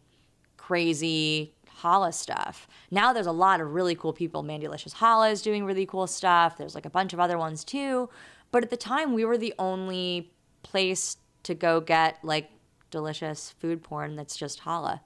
crazy 0.57 1.53
challah 1.81 2.13
stuff. 2.13 2.67
Now 2.91 3.13
there's 3.13 3.27
a 3.27 3.31
lot 3.31 3.61
of 3.61 3.73
really 3.73 3.95
cool 3.95 4.13
people. 4.13 4.43
Mandylicious 4.43 4.95
Challah 4.95 5.31
is 5.31 5.41
doing 5.41 5.65
really 5.65 5.85
cool 5.85 6.07
stuff. 6.07 6.57
There's 6.57 6.75
like 6.75 6.85
a 6.85 6.89
bunch 6.89 7.13
of 7.13 7.19
other 7.19 7.37
ones 7.37 7.63
too. 7.63 8.09
But 8.51 8.63
at 8.63 8.69
the 8.69 8.77
time, 8.77 9.13
we 9.13 9.25
were 9.25 9.37
the 9.37 9.53
only 9.59 10.31
place 10.63 11.17
to 11.43 11.53
go 11.55 11.79
get 11.79 12.17
like 12.23 12.49
delicious 12.91 13.51
food 13.59 13.83
porn 13.83 14.15
that's 14.15 14.35
just 14.35 14.61
challah. 14.61 14.99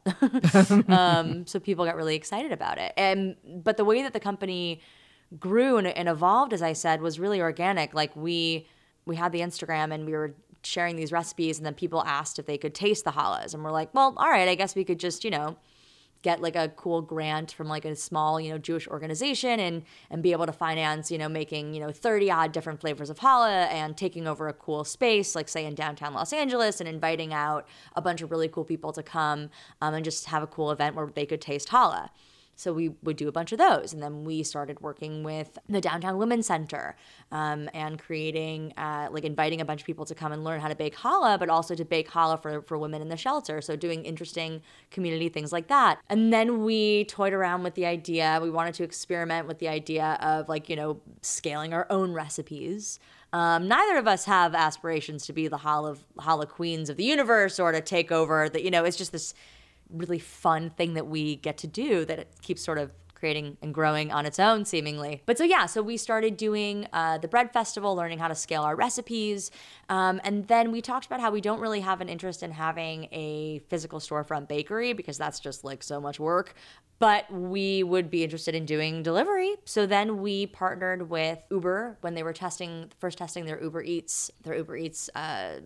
um, 0.90 1.46
so 1.46 1.60
people 1.60 1.86
got 1.86 1.96
really 1.96 2.16
excited 2.16 2.52
about 2.52 2.78
it. 2.78 2.94
And 2.98 3.36
but 3.46 3.78
the 3.78 3.86
way 3.86 4.02
that 4.02 4.14
the 4.14 4.20
company 4.20 4.82
grew 5.40 5.78
and, 5.78 5.88
and 5.88 6.08
evolved, 6.08 6.54
as 6.54 6.62
I 6.62 6.74
said, 6.74 7.02
was 7.02 7.20
really 7.20 7.42
organic. 7.42 7.94
Like 7.94 8.16
we 8.16 8.68
we 9.06 9.16
had 9.16 9.32
the 9.32 9.42
Instagram 9.42 9.94
and 9.94 10.06
we 10.06 10.14
were 10.14 10.34
sharing 10.64 10.96
these 10.96 11.12
recipes, 11.12 11.58
and 11.58 11.66
then 11.66 11.74
people 11.74 12.04
asked 12.04 12.40
if 12.40 12.46
they 12.46 12.58
could 12.58 12.74
taste 12.74 13.04
the 13.06 13.12
challahs, 13.12 13.54
and 13.54 13.64
we're 13.64 13.72
like, 13.72 13.94
well, 13.94 14.14
all 14.18 14.30
right, 14.30 14.48
I 14.48 14.56
guess 14.56 14.76
we 14.76 14.84
could 14.84 15.00
just 15.00 15.24
you 15.24 15.32
know 15.32 15.58
get 16.24 16.42
like 16.42 16.56
a 16.56 16.70
cool 16.70 17.02
grant 17.02 17.52
from 17.52 17.68
like 17.68 17.86
a 17.86 17.96
small 17.96 18.40
you 18.40 18.50
know 18.50 18.58
Jewish 18.58 18.88
organization 18.88 19.60
and 19.60 19.84
and 20.10 20.24
be 20.24 20.32
able 20.32 20.46
to 20.46 20.54
finance 20.54 21.12
you 21.12 21.18
know 21.18 21.30
making 21.30 21.74
you 21.74 21.82
know 21.82 21.92
30 21.92 22.32
odd 22.32 22.52
different 22.52 22.80
flavors 22.80 23.10
of 23.10 23.20
challah 23.20 23.68
and 23.72 23.96
taking 23.96 24.26
over 24.26 24.48
a 24.48 24.54
cool 24.54 24.84
space 24.84 25.36
like 25.36 25.50
say 25.50 25.66
in 25.66 25.76
downtown 25.76 26.14
Los 26.14 26.34
Angeles 26.34 26.80
and 26.80 26.90
inviting 26.90 27.34
out 27.34 27.68
a 27.96 28.02
bunch 28.02 28.22
of 28.22 28.32
really 28.32 28.48
cool 28.48 28.64
people 28.64 28.94
to 28.94 29.04
come 29.04 29.50
um, 29.82 29.94
and 29.94 30.04
just 30.04 30.26
have 30.26 30.42
a 30.42 30.48
cool 30.48 30.72
event 30.72 30.96
where 30.96 31.08
they 31.08 31.26
could 31.26 31.42
taste 31.42 31.70
challah. 31.70 32.10
So 32.56 32.74
we 32.74 32.90
would 33.04 33.18
do 33.18 33.28
a 33.28 33.32
bunch 33.32 33.52
of 33.52 33.58
those. 33.58 33.94
And 33.94 34.02
then 34.02 34.24
we 34.24 34.44
started 34.44 34.80
working 34.82 35.24
with 35.24 35.58
the 35.68 35.82
Downtown 35.82 36.18
Women's 36.18 36.48
Center 36.48 36.96
um, 37.32 37.70
and 37.74 38.00
creating, 38.00 38.74
uh, 38.78 39.10
like 39.12 39.24
inviting 39.24 39.62
a 39.62 39.66
bunch 39.66 39.82
of 39.82 39.88
people 39.88 40.06
to 40.06 40.16
come 40.16 40.32
and 40.32 40.44
learn 40.44 40.62
how 40.62 40.68
to 40.68 40.76
bake 40.76 40.96
challah, 40.96 41.40
but 41.40 41.50
also 41.50 41.76
to 41.76 41.86
bake 41.86 42.10
challah 42.10 42.42
for, 42.42 42.62
for 42.62 42.78
women 42.78 43.02
in 43.02 43.10
the 43.10 43.18
shelter. 43.18 43.62
So 43.62 43.76
doing 43.76 44.06
interesting 44.06 44.62
community 44.92 45.30
things 45.30 45.52
like 45.52 45.68
that. 45.68 46.00
And 46.10 46.32
then 46.32 46.64
we 46.64 47.06
toyed 47.06 47.34
around 47.34 47.64
with 47.64 47.76
the 47.76 47.86
idea, 47.86 48.40
we 48.42 48.50
wanted 48.50 48.76
to 48.76 48.84
experiment 48.84 49.48
with 49.48 49.60
the 49.60 49.68
idea 49.68 50.18
of 50.22 50.48
like, 50.48 50.70
you 50.70 50.76
know, 50.76 51.02
scaling 51.22 51.74
our 51.74 51.88
own 51.90 52.14
recipes. 52.14 53.00
Um, 53.34 53.68
neither 53.68 53.98
of 53.98 54.08
us 54.08 54.26
have 54.26 54.54
aspirations 54.54 55.26
to 55.26 55.34
be 55.34 55.48
the 55.48 55.58
challah, 55.58 55.98
challah 56.20 56.48
queens 56.48 56.90
of 56.90 56.98
the 56.98 57.04
universe 57.04 57.60
or 57.60 57.72
to 57.72 57.82
take 57.82 58.12
over 58.12 58.48
the, 58.48 58.64
you 58.64 58.70
know, 58.70 58.86
it's 58.86 58.96
just 58.96 59.12
this 59.12 59.34
really 59.94 60.20
fun 60.20 60.72
thing 60.72 60.96
that 60.96 61.08
we 61.08 61.38
get 61.38 61.58
to 61.60 61.68
do 61.68 62.06
that 62.06 62.28
keeps 62.42 62.64
sort 62.64 62.78
of 62.78 62.92
creating 63.24 63.56
and 63.62 63.74
growing 63.74 64.12
on 64.12 64.26
its 64.26 64.38
own 64.38 64.66
seemingly. 64.66 65.22
But 65.26 65.38
so 65.38 65.46
yeah 65.46 65.66
so 65.66 65.82
we 65.82 65.96
started 65.96 66.36
doing 66.36 66.88
uh, 66.92 67.20
the 67.20 67.30
bread 67.30 67.54
festival 67.54 67.96
learning 67.96 68.20
how 68.20 68.28
to 68.28 68.36
scale 68.36 68.64
our 68.64 68.76
recipes. 68.76 69.50
Um, 69.88 70.20
and 70.26 70.46
then 70.50 70.74
we 70.74 70.82
talked 70.82 71.06
about 71.06 71.22
how 71.22 71.32
we 71.32 71.40
don't 71.40 71.62
really 71.62 71.80
have 71.80 72.02
an 72.02 72.10
interest 72.10 72.44
in 72.44 72.52
having 72.52 73.08
a 73.14 73.60
physical 73.70 74.00
storefront 74.00 74.50
bakery 74.50 74.92
because 74.92 75.18
that's 75.18 75.40
just 75.40 75.64
like 75.64 75.84
so 75.84 76.02
much 76.02 76.20
work. 76.20 76.56
But 77.00 77.32
we 77.32 77.82
would 77.82 78.10
be 78.10 78.26
interested 78.26 78.56
in 78.56 78.66
doing 78.66 79.04
delivery. 79.04 79.56
So 79.64 79.86
then 79.86 80.22
we 80.22 80.48
partnered 80.48 81.10
with 81.10 81.40
Uber 81.50 82.00
when 82.02 82.16
they 82.16 82.24
were 82.24 82.34
testing, 82.34 82.92
first 83.00 83.18
testing 83.18 83.46
their 83.46 83.62
Uber 83.62 83.84
Eats, 83.84 84.32
their 84.44 84.56
Uber 84.56 84.76
Eats 84.76 85.10
uh, 85.16 85.62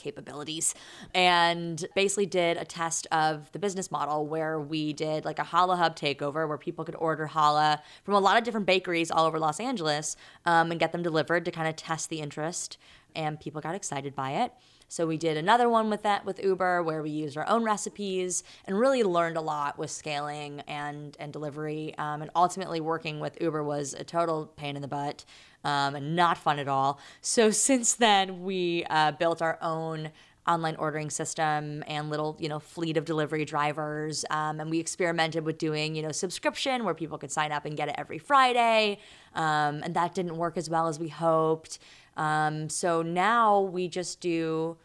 capabilities 0.00 0.74
and 1.14 1.86
basically 1.94 2.26
did 2.26 2.56
a 2.56 2.64
test 2.64 3.06
of 3.12 3.52
the 3.52 3.58
business 3.58 3.90
model 3.90 4.26
where 4.26 4.58
we 4.58 4.92
did 4.92 5.24
like 5.24 5.38
a 5.38 5.44
challah 5.44 5.76
hub 5.76 5.94
takeover 5.94 6.48
where 6.48 6.58
people 6.58 6.84
could 6.84 6.96
order 6.96 7.28
challah 7.28 7.78
from 8.02 8.14
a 8.14 8.20
lot 8.20 8.36
of 8.36 8.44
different 8.44 8.66
bakeries 8.66 9.10
all 9.10 9.26
over 9.26 9.38
Los 9.38 9.60
Angeles 9.60 10.16
um, 10.46 10.70
and 10.70 10.80
get 10.80 10.92
them 10.92 11.02
delivered 11.02 11.44
to 11.44 11.50
kind 11.50 11.68
of 11.68 11.76
test 11.76 12.10
the 12.10 12.20
interest 12.20 12.78
and 13.14 13.38
people 13.38 13.60
got 13.60 13.74
excited 13.74 14.14
by 14.14 14.32
it. 14.32 14.52
So 14.90 15.06
we 15.06 15.18
did 15.18 15.36
another 15.36 15.68
one 15.68 15.88
with 15.88 16.02
that 16.02 16.24
with 16.24 16.42
Uber 16.42 16.82
where 16.82 17.00
we 17.00 17.10
used 17.10 17.36
our 17.36 17.46
own 17.48 17.62
recipes 17.62 18.42
and 18.64 18.76
really 18.76 19.04
learned 19.04 19.36
a 19.36 19.40
lot 19.40 19.78
with 19.78 19.88
scaling 19.88 20.62
and 20.66 21.16
and 21.20 21.32
delivery. 21.32 21.94
Um, 21.96 22.22
and 22.22 22.30
ultimately 22.34 22.80
working 22.80 23.20
with 23.20 23.40
Uber 23.40 23.62
was 23.62 23.94
a 23.94 24.02
total 24.02 24.46
pain 24.46 24.74
in 24.74 24.82
the 24.82 24.88
butt 24.88 25.24
um, 25.64 26.14
not 26.14 26.38
fun 26.38 26.58
at 26.58 26.68
all. 26.68 26.98
So 27.20 27.50
since 27.50 27.94
then 27.94 28.42
we 28.42 28.84
uh, 28.90 29.12
built 29.12 29.42
our 29.42 29.58
own 29.62 30.10
online 30.46 30.74
ordering 30.76 31.10
system 31.10 31.84
and 31.86 32.08
little 32.08 32.34
you 32.40 32.48
know 32.48 32.58
fleet 32.58 32.96
of 32.96 33.04
delivery 33.04 33.44
drivers 33.44 34.24
um, 34.30 34.58
and 34.58 34.70
we 34.70 34.80
experimented 34.80 35.44
with 35.44 35.58
doing 35.58 35.94
you 35.94 36.02
know 36.02 36.10
subscription 36.10 36.82
where 36.82 36.94
people 36.94 37.18
could 37.18 37.30
sign 37.30 37.52
up 37.52 37.66
and 37.66 37.76
get 37.76 37.88
it 37.90 37.94
every 37.98 38.18
friday 38.18 38.98
um, 39.34 39.82
and 39.84 39.94
that 39.94 40.14
didn't 40.14 40.38
work 40.38 40.56
as 40.56 40.70
well 40.70 40.88
as 40.88 40.98
we 40.98 41.08
hoped 41.08 41.78
um, 42.16 42.68
so 42.68 43.02
now 43.02 43.60
we 43.60 43.86
just 43.86 44.20
do 44.20 44.76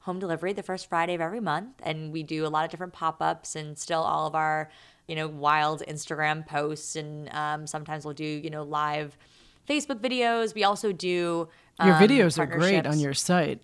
home 0.00 0.18
delivery 0.18 0.52
the 0.52 0.62
first 0.62 0.88
Friday 0.88 1.14
of 1.14 1.20
every 1.20 1.40
month, 1.40 1.74
and 1.82 2.12
we 2.12 2.22
do 2.22 2.46
a 2.46 2.48
lot 2.48 2.64
of 2.64 2.70
different 2.70 2.92
pop 2.92 3.20
ups 3.20 3.54
and 3.54 3.78
still 3.78 4.02
all 4.02 4.26
of 4.26 4.34
our, 4.34 4.70
you 5.06 5.14
know, 5.14 5.28
wild 5.28 5.82
Instagram 5.86 6.46
posts, 6.46 6.96
and 6.96 7.32
um, 7.34 7.66
sometimes 7.66 8.04
we'll 8.04 8.14
do, 8.14 8.24
you 8.24 8.50
know, 8.50 8.62
live 8.62 9.16
Facebook 9.70 10.00
videos. 10.00 10.54
We 10.54 10.64
also 10.64 10.92
do 10.92 11.48
um, 11.78 11.88
your 11.88 11.96
videos 11.96 12.38
are 12.38 12.46
great 12.46 12.86
on 12.86 12.98
your 12.98 13.14
site. 13.14 13.62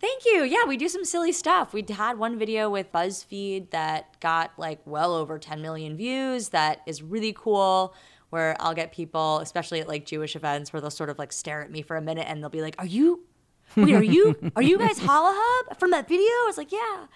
Thank 0.00 0.24
you. 0.24 0.44
Yeah, 0.44 0.64
we 0.66 0.76
do 0.78 0.88
some 0.88 1.04
silly 1.04 1.30
stuff. 1.30 1.74
We 1.74 1.84
had 1.88 2.18
one 2.18 2.38
video 2.38 2.70
with 2.70 2.90
BuzzFeed 2.90 3.70
that 3.70 4.18
got 4.20 4.50
like 4.56 4.80
well 4.86 5.14
over 5.14 5.38
10 5.38 5.60
million 5.60 5.96
views. 5.96 6.48
That 6.48 6.80
is 6.86 7.02
really 7.02 7.34
cool 7.34 7.94
where 8.30 8.56
I'll 8.60 8.74
get 8.74 8.92
people, 8.92 9.40
especially 9.40 9.80
at 9.80 9.88
like 9.88 10.06
Jewish 10.06 10.36
events, 10.36 10.72
where 10.72 10.80
they'll 10.80 10.90
sort 10.90 11.10
of 11.10 11.18
like 11.18 11.32
stare 11.32 11.62
at 11.62 11.70
me 11.70 11.82
for 11.82 11.96
a 11.96 12.00
minute 12.00 12.26
and 12.28 12.42
they'll 12.42 12.48
be 12.48 12.62
like, 12.62 12.76
"Are 12.78 12.86
you? 12.86 13.24
Wait, 13.76 13.94
are 13.94 14.02
you? 14.02 14.36
Are 14.56 14.62
you 14.62 14.78
guys 14.78 14.98
Challah 14.98 15.34
Hub 15.36 15.78
from 15.78 15.90
that 15.90 16.08
video?" 16.08 16.24
I 16.24 16.44
was 16.46 16.56
like, 16.56 16.72
"Yeah." 16.72 17.06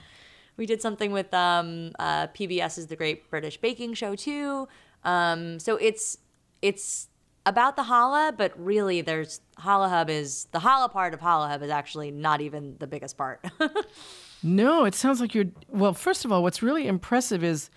We 0.56 0.66
did 0.66 0.80
something 0.80 1.10
with 1.10 1.32
um, 1.34 1.90
uh, 1.98 2.28
PBS's 2.28 2.86
The 2.86 2.94
Great 2.94 3.28
British 3.28 3.56
Baking 3.56 3.94
Show 3.94 4.14
too. 4.14 4.68
Um, 5.02 5.58
so 5.58 5.76
it's 5.76 6.18
it's 6.62 7.08
about 7.46 7.76
the 7.76 7.82
challah, 7.82 8.36
but 8.36 8.52
really, 8.58 9.00
there's 9.00 9.40
Challah 9.58 9.88
Hub 9.88 10.10
is 10.10 10.46
the 10.52 10.60
challah 10.60 10.90
part 10.90 11.14
of 11.14 11.20
Challah 11.20 11.48
Hub 11.48 11.62
is 11.62 11.70
actually 11.70 12.10
not 12.10 12.40
even 12.40 12.76
the 12.78 12.86
biggest 12.86 13.16
part. 13.16 13.44
no, 14.42 14.84
it 14.84 14.94
sounds 14.94 15.20
like 15.20 15.34
you're. 15.34 15.46
Well, 15.68 15.94
first 15.94 16.24
of 16.24 16.32
all, 16.32 16.42
what's 16.42 16.62
really 16.62 16.86
impressive 16.86 17.44
is 17.44 17.70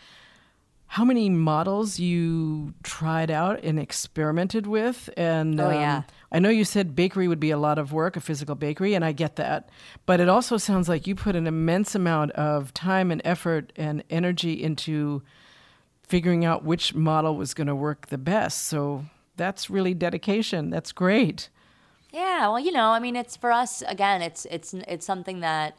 how 0.88 1.04
many 1.04 1.30
models 1.30 2.00
you 2.00 2.74
tried 2.82 3.30
out 3.30 3.62
and 3.62 3.78
experimented 3.78 4.66
with 4.66 5.10
and 5.18 5.60
oh, 5.60 5.70
yeah. 5.70 5.98
Um, 5.98 6.06
i 6.32 6.40
know 6.40 6.50
you 6.50 6.64
said 6.64 6.96
bakery 6.96 7.28
would 7.28 7.42
be 7.42 7.52
a 7.52 7.58
lot 7.58 7.78
of 7.78 7.92
work 7.92 8.16
a 8.16 8.22
physical 8.22 8.56
bakery 8.56 8.94
and 8.94 9.04
i 9.04 9.12
get 9.12 9.36
that 9.36 9.70
but 10.06 10.22
it 10.22 10.30
also 10.30 10.56
sounds 10.56 10.88
like 10.88 11.06
you 11.06 11.14
put 11.14 11.36
an 11.36 11.46
immense 11.46 11.94
amount 11.94 12.32
of 12.32 12.74
time 12.74 13.12
and 13.12 13.22
effort 13.26 13.74
and 13.76 14.02
energy 14.10 14.64
into 14.64 15.22
figuring 16.04 16.46
out 16.46 16.64
which 16.64 16.96
model 16.96 17.36
was 17.36 17.54
going 17.54 17.68
to 17.68 17.76
work 17.76 18.08
the 18.08 18.18
best 18.18 18.66
so 18.68 19.04
that's 19.38 19.70
really 19.70 19.94
dedication. 19.94 20.70
That's 20.70 20.92
great. 20.92 21.50
Yeah 22.12 22.48
well 22.48 22.60
you 22.60 22.72
know 22.72 22.92
i 22.92 23.00
mean 23.00 23.16
it's 23.18 23.36
for 23.36 23.52
us 23.52 23.84
again 23.86 24.22
it's 24.22 24.46
it's 24.46 24.74
it's 24.74 25.06
something 25.06 25.42
that 25.42 25.78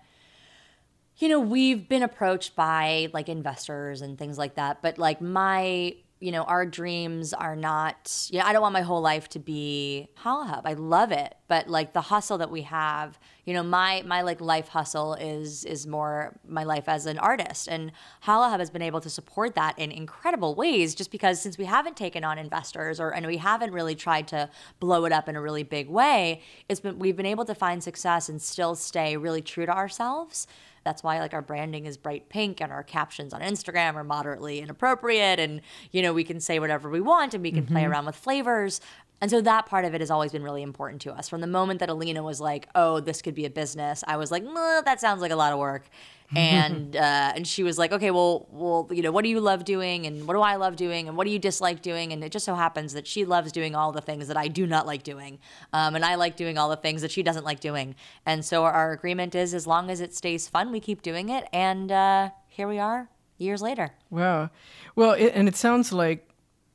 you 1.19 1.29
know, 1.29 1.41
we've 1.41 1.88
been 1.88 2.03
approached 2.03 2.55
by 2.55 3.09
like 3.12 3.29
investors 3.29 4.03
and 4.03 4.17
things 4.17 4.38
like 4.38 4.55
that, 4.55 4.81
but 4.83 4.99
like 4.99 5.21
my 5.21 5.97
you 6.21 6.33
know, 6.33 6.43
our 6.43 6.67
dreams 6.67 7.33
are 7.33 7.55
not, 7.55 8.29
you 8.31 8.39
know, 8.39 8.45
I 8.45 8.53
don't 8.53 8.63
want 8.63 8.73
my 8.73 8.81
whole 8.81 9.01
life 9.01 9.29
to 9.31 9.39
be 9.39 10.09
Challah 10.23 10.49
Hub. 10.49 10.67
I 10.67 10.73
love 10.73 11.13
it. 11.13 11.37
But 11.47 11.69
like 11.69 11.93
the 11.93 12.01
hustle 12.01 12.39
that 12.39 12.51
we 12.51 12.63
have, 12.63 13.19
you 13.45 13.55
know, 13.55 13.63
my, 13.63 14.03
my 14.05 14.23
like 14.23 14.41
life 14.41 14.69
hustle 14.69 15.15
is, 15.15 15.65
is 15.65 15.87
more 15.87 16.37
my 16.47 16.65
life 16.65 16.89
as 16.89 17.07
an 17.07 17.19
artist. 17.19 17.69
And 17.69 17.93
Challah 18.25 18.51
Hub 18.51 18.59
has 18.59 18.71
been 18.71 18.83
able 18.83 19.01
to 19.01 19.11
support 19.11 19.55
that 19.55 19.79
in 19.79 19.93
incredible 19.93 20.55
ways 20.55 20.95
just 20.95 21.13
because 21.13 21.41
since 21.41 21.57
we 21.57 21.65
haven't 21.65 21.97
taken 21.97 22.25
on 22.25 22.37
investors 22.37 22.99
or, 22.99 23.11
and 23.15 23.27
we 23.27 23.37
haven't 23.37 23.73
really 23.73 23.95
tried 23.95 24.27
to 24.29 24.51
blow 24.81 25.05
it 25.05 25.13
up 25.13 25.29
in 25.29 25.37
a 25.37 25.41
really 25.41 25.63
big 25.63 25.89
way, 25.89 26.43
it's 26.69 26.81
been, 26.81 26.99
we've 26.99 27.17
been 27.17 27.27
able 27.27 27.45
to 27.45 27.55
find 27.55 27.83
success 27.83 28.29
and 28.29 28.43
still 28.43 28.75
stay 28.75 29.17
really 29.17 29.43
true 29.43 29.67
to 29.67 29.73
ourselves. 29.73 30.49
That's 30.88 31.02
why 31.02 31.21
like 31.21 31.35
our 31.35 31.42
branding 31.42 31.85
is 31.85 31.99
bright 31.99 32.30
pink 32.30 32.62
and 32.62 32.73
our 32.73 32.83
captions 32.83 33.35
on 33.35 33.42
Instagram 33.42 33.95
are 33.97 34.04
moderately 34.04 34.61
inappropriate 34.61 35.38
and 35.38 35.61
you 35.92 36.00
know 36.00 36.14
we 36.14 36.25
can 36.25 36.40
say 36.40 36.59
whatever 36.59 36.88
we 36.88 37.02
want 37.02 37.35
and 37.35 37.42
we 37.42 37.52
can 37.52 37.64
mm-hmm. 37.64 37.75
play 37.75 37.85
around 37.85 38.07
with 38.07 38.16
flavors. 38.16 38.80
And 39.21 39.30
so 39.30 39.42
that 39.42 39.66
part 39.66 39.85
of 39.85 39.95
it 39.95 40.00
has 40.00 40.11
always 40.11 40.33
been 40.33 40.42
really 40.42 40.62
important 40.62 41.02
to 41.02 41.12
us. 41.12 41.28
From 41.28 41.42
the 41.42 41.47
moment 41.47 41.80
that 41.80 41.90
Alina 41.90 42.23
was 42.23 42.40
like, 42.40 42.71
"Oh, 42.75 43.00
this 43.00 43.21
could 43.21 43.35
be 43.35 43.45
a 43.45 43.50
business," 43.50 44.02
I 44.07 44.16
was 44.16 44.30
like, 44.30 44.45
"That 44.45 44.99
sounds 44.99 45.21
like 45.21 45.30
a 45.30 45.37
lot 45.37 45.52
of 45.52 45.59
work." 45.59 45.90
And 46.37 46.95
uh, 46.95 47.33
and 47.35 47.47
she 47.47 47.63
was 47.63 47.79
like, 47.79 47.93
okay, 47.93 48.11
well, 48.11 48.47
well, 48.51 48.89
you 48.91 49.03
know, 49.03 49.11
what 49.11 49.25
do 49.25 49.31
you 49.31 49.41
love 49.41 49.65
doing, 49.65 50.07
and 50.07 50.27
what 50.27 50.35
do 50.35 50.41
I 50.41 50.57
love 50.57 50.77
doing, 50.77 51.09
and 51.09 51.17
what 51.17 51.27
do 51.27 51.31
you 51.31 51.39
dislike 51.39 51.81
doing? 51.81 52.13
And 52.13 52.23
it 52.23 52.31
just 52.33 52.45
so 52.45 52.55
happens 52.55 52.93
that 52.93 53.07
she 53.07 53.25
loves 53.25 53.51
doing 53.51 53.75
all 53.75 53.93
the 53.93 54.01
things 54.01 54.29
that 54.29 54.37
I 54.37 54.49
do 54.49 54.67
not 54.67 54.87
like 54.87 55.03
doing, 55.03 55.39
um, 55.73 55.95
and 55.95 56.05
I 56.05 56.17
like 56.17 56.37
doing 56.37 56.59
all 56.59 56.69
the 56.69 56.77
things 56.77 57.03
that 57.03 57.11
she 57.11 57.23
doesn't 57.23 57.45
like 57.45 57.61
doing. 57.61 57.95
And 58.27 58.45
so 58.45 58.65
our 58.65 58.93
agreement 58.93 59.35
is, 59.35 59.55
as 59.55 59.67
long 59.67 59.91
as 59.91 60.01
it 60.01 60.15
stays 60.15 60.49
fun, 60.49 60.71
we 60.71 60.81
keep 60.81 61.03
doing 61.03 61.31
it. 61.31 61.49
And 61.53 61.91
uh, 61.91 62.31
here 62.47 62.69
we 62.69 62.79
are, 62.79 63.09
years 63.39 63.63
later. 63.63 63.95
Wow, 64.11 64.51
well, 64.95 65.13
it, 65.13 65.33
and 65.35 65.49
it 65.49 65.57
sounds 65.57 65.93
like, 65.93 66.29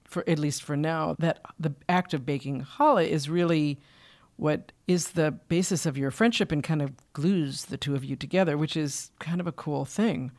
for 0.05 0.23
at 0.27 0.39
least 0.39 0.63
for 0.63 0.75
now, 0.75 1.15
that 1.19 1.41
the 1.59 1.73
act 1.87 2.13
of 2.13 2.25
baking 2.25 2.65
challah 2.77 3.07
is 3.07 3.29
really 3.29 3.79
what 4.37 4.71
is 4.87 5.11
the 5.11 5.31
basis 5.31 5.85
of 5.85 5.97
your 5.97 6.11
friendship 6.11 6.51
and 6.51 6.63
kind 6.63 6.81
of 6.81 6.91
glues 7.13 7.65
the 7.65 7.77
two 7.77 7.95
of 7.95 8.03
you 8.03 8.15
together, 8.15 8.57
which 8.57 8.75
is 8.75 9.11
kind 9.19 9.39
of 9.39 9.47
a 9.47 9.51
cool 9.51 9.85
thing. 9.85 10.31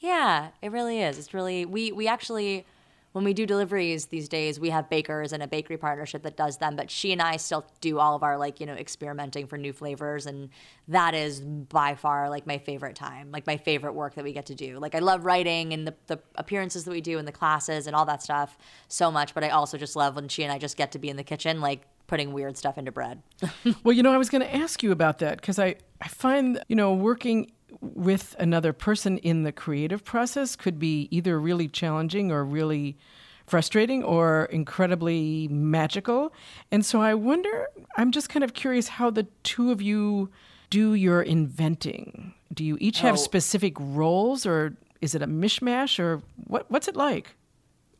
Yeah, 0.00 0.48
it 0.62 0.72
really 0.72 1.00
is. 1.00 1.18
It's 1.18 1.34
really 1.34 1.64
we 1.66 1.92
we 1.92 2.08
actually 2.08 2.66
when 3.12 3.24
we 3.24 3.34
do 3.34 3.44
deliveries 3.44 4.06
these 4.06 4.28
days, 4.28 4.60
we 4.60 4.70
have 4.70 4.88
bakers 4.88 5.32
and 5.32 5.42
a 5.42 5.48
bakery 5.48 5.76
partnership 5.76 6.22
that 6.22 6.36
does 6.36 6.58
them, 6.58 6.76
but 6.76 6.90
she 6.90 7.10
and 7.10 7.20
I 7.20 7.38
still 7.38 7.66
do 7.80 7.98
all 7.98 8.14
of 8.14 8.22
our 8.22 8.38
like, 8.38 8.60
you 8.60 8.66
know, 8.66 8.74
experimenting 8.74 9.48
for 9.48 9.58
new 9.58 9.72
flavors 9.72 10.26
and 10.26 10.48
that 10.86 11.14
is 11.14 11.40
by 11.40 11.96
far 11.96 12.30
like 12.30 12.46
my 12.46 12.58
favorite 12.58 12.94
time, 12.94 13.32
like 13.32 13.48
my 13.48 13.56
favorite 13.56 13.94
work 13.94 14.14
that 14.14 14.22
we 14.22 14.32
get 14.32 14.46
to 14.46 14.54
do. 14.54 14.78
Like 14.78 14.94
I 14.94 15.00
love 15.00 15.24
writing 15.24 15.72
and 15.72 15.88
the, 15.88 15.94
the 16.06 16.20
appearances 16.36 16.84
that 16.84 16.92
we 16.92 17.00
do 17.00 17.18
and 17.18 17.26
the 17.26 17.32
classes 17.32 17.88
and 17.88 17.96
all 17.96 18.06
that 18.06 18.22
stuff 18.22 18.56
so 18.86 19.10
much, 19.10 19.34
but 19.34 19.42
I 19.42 19.48
also 19.48 19.76
just 19.76 19.96
love 19.96 20.14
when 20.14 20.28
she 20.28 20.44
and 20.44 20.52
I 20.52 20.58
just 20.58 20.76
get 20.76 20.92
to 20.92 21.00
be 21.00 21.08
in 21.08 21.16
the 21.16 21.24
kitchen 21.24 21.60
like 21.60 21.82
putting 22.10 22.32
weird 22.32 22.58
stuff 22.58 22.76
into 22.76 22.90
bread. 22.90 23.22
well, 23.84 23.94
you 23.94 24.02
know, 24.02 24.12
I 24.12 24.18
was 24.18 24.28
going 24.28 24.42
to 24.42 24.52
ask 24.52 24.82
you 24.82 24.90
about 24.90 25.20
that 25.20 25.40
because 25.40 25.60
I, 25.60 25.76
I 26.00 26.08
find, 26.08 26.60
you 26.66 26.74
know, 26.74 26.92
working 26.92 27.52
with 27.80 28.34
another 28.40 28.72
person 28.72 29.16
in 29.18 29.44
the 29.44 29.52
creative 29.52 30.04
process 30.04 30.56
could 30.56 30.80
be 30.80 31.06
either 31.12 31.38
really 31.38 31.68
challenging 31.68 32.32
or 32.32 32.44
really 32.44 32.98
frustrating 33.46 34.02
or 34.02 34.46
incredibly 34.46 35.46
magical. 35.48 36.32
And 36.72 36.84
so 36.84 37.00
I 37.00 37.14
wonder, 37.14 37.68
I'm 37.96 38.10
just 38.10 38.28
kind 38.28 38.42
of 38.42 38.54
curious 38.54 38.88
how 38.88 39.10
the 39.10 39.28
two 39.44 39.70
of 39.70 39.80
you 39.80 40.30
do 40.68 40.94
your 40.94 41.22
inventing. 41.22 42.34
Do 42.52 42.64
you 42.64 42.76
each 42.80 42.98
have 43.00 43.14
oh. 43.14 43.18
specific 43.18 43.74
roles 43.78 44.44
or 44.46 44.76
is 45.00 45.14
it 45.14 45.22
a 45.22 45.28
mishmash 45.28 46.00
or 46.00 46.22
what, 46.48 46.68
what's 46.72 46.88
it 46.88 46.96
like? 46.96 47.36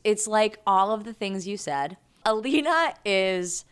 It's 0.03 0.27
like 0.27 0.59
all 0.67 0.91
of 0.91 1.05
the 1.05 1.13
things 1.13 1.47
you 1.47 1.55
said. 1.55 1.95
Alina 2.25 2.93
is 3.05 3.65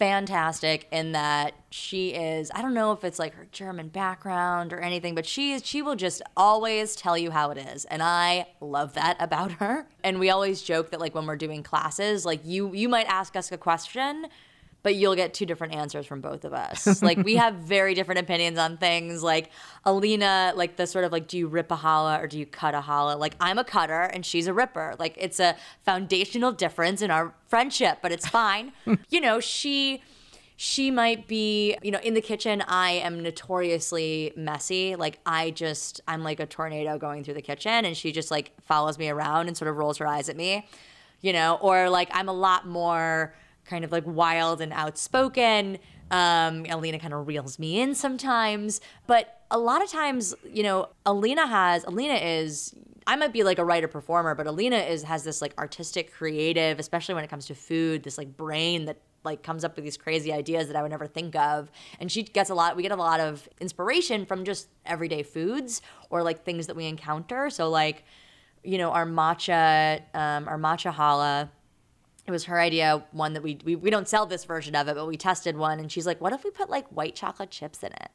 fantastic 0.00 0.88
in 0.90 1.12
that 1.12 1.52
she 1.68 2.14
is 2.14 2.50
I 2.54 2.62
don't 2.62 2.72
know 2.72 2.92
if 2.92 3.04
it's 3.04 3.18
like 3.18 3.34
her 3.34 3.46
German 3.52 3.88
background 3.88 4.72
or 4.72 4.80
anything, 4.80 5.14
but 5.14 5.26
she 5.26 5.52
is 5.52 5.64
she 5.64 5.82
will 5.82 5.94
just 5.94 6.22
always 6.38 6.96
tell 6.96 7.18
you 7.18 7.30
how 7.30 7.50
it 7.50 7.58
is. 7.58 7.84
And 7.84 8.02
I 8.02 8.46
love 8.62 8.94
that 8.94 9.16
about 9.20 9.52
her. 9.52 9.86
And 10.02 10.18
we 10.18 10.30
always 10.30 10.62
joke 10.62 10.90
that 10.90 11.00
like 11.00 11.14
when 11.14 11.26
we're 11.26 11.36
doing 11.36 11.62
classes, 11.62 12.24
like 12.24 12.40
you 12.44 12.74
you 12.74 12.88
might 12.88 13.06
ask 13.08 13.36
us 13.36 13.52
a 13.52 13.58
question 13.58 14.26
but 14.82 14.94
you'll 14.94 15.14
get 15.14 15.34
two 15.34 15.46
different 15.46 15.74
answers 15.74 16.06
from 16.06 16.20
both 16.20 16.44
of 16.44 16.52
us. 16.52 17.02
like 17.02 17.18
we 17.18 17.36
have 17.36 17.54
very 17.54 17.94
different 17.94 18.20
opinions 18.20 18.58
on 18.58 18.76
things. 18.76 19.22
Like 19.22 19.50
Alina, 19.84 20.52
like 20.56 20.76
the 20.76 20.86
sort 20.86 21.04
of 21.04 21.12
like, 21.12 21.28
do 21.28 21.38
you 21.38 21.48
rip 21.48 21.70
a 21.70 21.76
challah 21.76 22.22
or 22.22 22.26
do 22.26 22.38
you 22.38 22.46
cut 22.46 22.74
a 22.74 22.80
challah? 22.80 23.18
Like 23.18 23.34
I'm 23.40 23.58
a 23.58 23.64
cutter 23.64 24.02
and 24.02 24.24
she's 24.24 24.46
a 24.46 24.54
ripper. 24.54 24.96
Like 24.98 25.14
it's 25.18 25.40
a 25.40 25.56
foundational 25.84 26.52
difference 26.52 27.02
in 27.02 27.10
our 27.10 27.34
friendship, 27.46 27.98
but 28.02 28.12
it's 28.12 28.28
fine. 28.28 28.72
you 29.10 29.20
know, 29.20 29.40
she 29.40 30.02
she 30.62 30.90
might 30.90 31.26
be, 31.26 31.74
you 31.82 31.90
know, 31.90 32.00
in 32.00 32.12
the 32.12 32.20
kitchen, 32.20 32.62
I 32.68 32.90
am 32.90 33.22
notoriously 33.22 34.30
messy. 34.36 34.94
Like 34.94 35.18
I 35.24 35.52
just 35.52 36.02
I'm 36.06 36.22
like 36.22 36.38
a 36.38 36.44
tornado 36.44 36.98
going 36.98 37.24
through 37.24 37.34
the 37.34 37.42
kitchen 37.42 37.86
and 37.86 37.96
she 37.96 38.12
just 38.12 38.30
like 38.30 38.52
follows 38.60 38.98
me 38.98 39.08
around 39.08 39.48
and 39.48 39.56
sort 39.56 39.70
of 39.70 39.78
rolls 39.78 39.96
her 39.98 40.06
eyes 40.06 40.28
at 40.28 40.36
me. 40.36 40.68
You 41.22 41.34
know, 41.34 41.58
or 41.60 41.90
like 41.90 42.08
I'm 42.12 42.28
a 42.28 42.32
lot 42.32 42.66
more 42.66 43.34
kind 43.70 43.84
of 43.84 43.92
like 43.92 44.04
wild 44.06 44.60
and 44.60 44.72
outspoken. 44.72 45.78
Um, 46.10 46.66
Alina 46.68 46.98
kind 46.98 47.14
of 47.14 47.28
reels 47.28 47.58
me 47.58 47.80
in 47.80 47.94
sometimes, 47.94 48.80
but 49.06 49.42
a 49.50 49.58
lot 49.58 49.82
of 49.82 49.88
times, 49.88 50.34
you 50.44 50.64
know, 50.64 50.88
Alina 51.06 51.46
has 51.46 51.84
Alina 51.84 52.14
is 52.14 52.74
I 53.06 53.16
might 53.16 53.32
be 53.32 53.44
like 53.44 53.58
a 53.58 53.64
writer 53.64 53.88
performer, 53.88 54.34
but 54.34 54.46
Alina 54.48 54.76
is 54.76 55.04
has 55.04 55.22
this 55.22 55.40
like 55.40 55.56
artistic, 55.56 56.12
creative, 56.12 56.80
especially 56.80 57.14
when 57.14 57.22
it 57.22 57.30
comes 57.30 57.46
to 57.46 57.54
food, 57.54 58.02
this 58.02 58.18
like 58.18 58.36
brain 58.36 58.86
that 58.86 58.98
like 59.22 59.42
comes 59.42 59.64
up 59.64 59.76
with 59.76 59.84
these 59.84 59.96
crazy 59.96 60.32
ideas 60.32 60.66
that 60.66 60.76
I 60.76 60.82
would 60.82 60.90
never 60.90 61.06
think 61.06 61.36
of. 61.36 61.70
And 62.00 62.10
she 62.10 62.24
gets 62.24 62.50
a 62.50 62.54
lot 62.54 62.76
we 62.76 62.82
get 62.82 62.92
a 62.92 62.96
lot 62.96 63.20
of 63.20 63.48
inspiration 63.60 64.26
from 64.26 64.44
just 64.44 64.68
everyday 64.84 65.22
foods 65.22 65.80
or 66.10 66.24
like 66.24 66.44
things 66.44 66.66
that 66.66 66.74
we 66.74 66.86
encounter. 66.86 67.50
So 67.50 67.70
like, 67.70 68.04
you 68.64 68.78
know, 68.78 68.90
our 68.90 69.06
matcha, 69.06 70.00
um, 70.14 70.48
our 70.48 70.58
matcha 70.58 70.92
challah 70.92 71.50
it 72.26 72.30
was 72.30 72.44
her 72.44 72.60
idea 72.60 73.04
one 73.12 73.32
that 73.32 73.42
we, 73.42 73.58
we 73.64 73.76
we 73.76 73.90
don't 73.90 74.08
sell 74.08 74.26
this 74.26 74.44
version 74.44 74.74
of 74.76 74.88
it 74.88 74.94
but 74.94 75.06
we 75.06 75.16
tested 75.16 75.56
one 75.56 75.80
and 75.80 75.90
she's 75.90 76.06
like 76.06 76.20
what 76.20 76.32
if 76.32 76.44
we 76.44 76.50
put 76.50 76.70
like 76.70 76.86
white 76.88 77.14
chocolate 77.14 77.50
chips 77.50 77.82
in 77.82 77.92
it? 77.92 78.10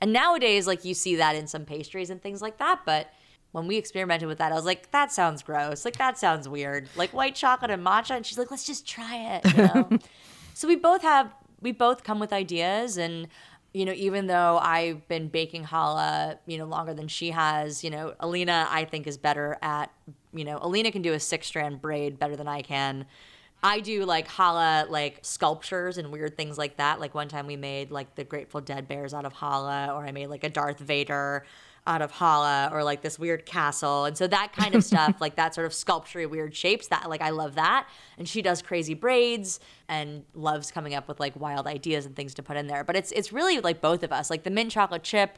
And 0.00 0.12
nowadays 0.12 0.66
like 0.66 0.84
you 0.84 0.94
see 0.94 1.16
that 1.16 1.34
in 1.36 1.46
some 1.46 1.64
pastries 1.64 2.10
and 2.10 2.22
things 2.22 2.40
like 2.42 2.58
that 2.58 2.80
but 2.84 3.12
when 3.52 3.66
we 3.66 3.76
experimented 3.76 4.28
with 4.28 4.38
that 4.38 4.52
i 4.52 4.54
was 4.54 4.64
like 4.64 4.90
that 4.90 5.12
sounds 5.12 5.42
gross. 5.42 5.84
Like 5.84 5.96
that 5.98 6.18
sounds 6.18 6.48
weird. 6.48 6.88
Like 6.96 7.10
white 7.12 7.34
chocolate 7.34 7.70
and 7.70 7.84
matcha? 7.84 8.12
And 8.16 8.24
she's 8.24 8.38
like 8.38 8.50
let's 8.50 8.66
just 8.66 8.86
try 8.86 9.16
it 9.36 9.56
you 9.56 9.62
know? 9.62 9.88
So 10.54 10.66
we 10.66 10.74
both 10.74 11.02
have 11.02 11.32
we 11.60 11.70
both 11.70 12.02
come 12.02 12.18
with 12.18 12.32
ideas 12.32 12.96
and 12.96 13.28
you 13.72 13.84
know 13.84 13.92
even 13.92 14.26
though 14.26 14.58
i've 14.58 15.06
been 15.08 15.28
baking 15.28 15.64
challah 15.64 16.38
you 16.46 16.58
know 16.58 16.64
longer 16.64 16.94
than 16.94 17.06
she 17.06 17.30
has 17.30 17.84
you 17.84 17.90
know 17.90 18.14
alina 18.20 18.66
i 18.70 18.84
think 18.84 19.06
is 19.06 19.16
better 19.16 19.58
at 19.62 19.90
you 20.32 20.44
know 20.44 20.58
alina 20.62 20.90
can 20.90 21.02
do 21.02 21.12
a 21.12 21.20
six 21.20 21.46
strand 21.46 21.80
braid 21.80 22.18
better 22.18 22.34
than 22.34 22.48
i 22.48 22.62
can 22.62 23.04
I 23.62 23.80
do 23.80 24.04
like 24.04 24.28
challah 24.28 24.88
like 24.88 25.18
sculptures 25.22 25.98
and 25.98 26.12
weird 26.12 26.36
things 26.36 26.56
like 26.58 26.76
that. 26.76 27.00
Like 27.00 27.14
one 27.14 27.28
time 27.28 27.46
we 27.46 27.56
made 27.56 27.90
like 27.90 28.14
the 28.14 28.24
Grateful 28.24 28.60
Dead 28.60 28.86
bears 28.86 29.12
out 29.12 29.24
of 29.24 29.34
challah, 29.34 29.94
or 29.94 30.06
I 30.06 30.12
made 30.12 30.28
like 30.28 30.44
a 30.44 30.48
Darth 30.48 30.78
Vader 30.78 31.44
out 31.86 32.00
of 32.00 32.12
challah, 32.12 32.70
or 32.70 32.84
like 32.84 33.02
this 33.02 33.18
weird 33.18 33.46
castle. 33.46 34.04
And 34.04 34.16
so 34.16 34.28
that 34.28 34.52
kind 34.52 34.76
of 34.76 34.84
stuff, 34.84 35.20
like 35.20 35.34
that 35.36 35.54
sort 35.54 35.66
of 35.66 35.74
sculpture 35.74 36.28
weird 36.28 36.54
shapes, 36.54 36.86
that 36.88 37.08
like 37.10 37.20
I 37.20 37.30
love 37.30 37.56
that. 37.56 37.88
And 38.16 38.28
she 38.28 38.42
does 38.42 38.62
crazy 38.62 38.94
braids 38.94 39.58
and 39.88 40.24
loves 40.34 40.70
coming 40.70 40.94
up 40.94 41.08
with 41.08 41.18
like 41.18 41.34
wild 41.34 41.66
ideas 41.66 42.06
and 42.06 42.14
things 42.14 42.34
to 42.34 42.42
put 42.44 42.56
in 42.56 42.68
there. 42.68 42.84
But 42.84 42.94
it's 42.94 43.10
it's 43.10 43.32
really 43.32 43.58
like 43.58 43.80
both 43.80 44.04
of 44.04 44.12
us. 44.12 44.30
Like 44.30 44.44
the 44.44 44.50
mint 44.50 44.70
chocolate 44.70 45.02
chip 45.02 45.36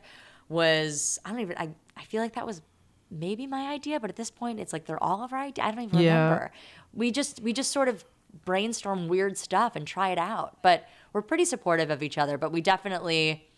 was 0.50 1.18
I 1.24 1.30
don't 1.30 1.40
even 1.40 1.56
I 1.56 1.70
I 1.96 2.02
feel 2.04 2.20
like 2.20 2.34
that 2.34 2.46
was 2.46 2.60
maybe 3.10 3.46
my 3.46 3.68
idea, 3.68 4.00
but 4.00 4.10
at 4.10 4.16
this 4.16 4.30
point 4.30 4.60
it's 4.60 4.72
like 4.72 4.86
they're 4.86 5.02
all 5.02 5.22
of 5.22 5.32
our 5.32 5.40
idea. 5.40 5.64
I 5.64 5.70
don't 5.70 5.84
even 5.84 5.98
yeah. 6.00 6.24
remember 6.24 6.52
we 6.92 7.10
just 7.10 7.40
we 7.40 7.52
just 7.52 7.70
sort 7.70 7.88
of 7.88 8.04
brainstorm 8.44 9.08
weird 9.08 9.36
stuff 9.36 9.76
and 9.76 9.86
try 9.86 10.10
it 10.10 10.18
out. 10.18 10.58
But 10.62 10.86
we're 11.12 11.22
pretty 11.22 11.44
supportive 11.44 11.90
of 11.90 12.02
each 12.02 12.18
other. 12.18 12.38
But 12.38 12.52
we 12.52 12.60
definitely, 12.60 13.48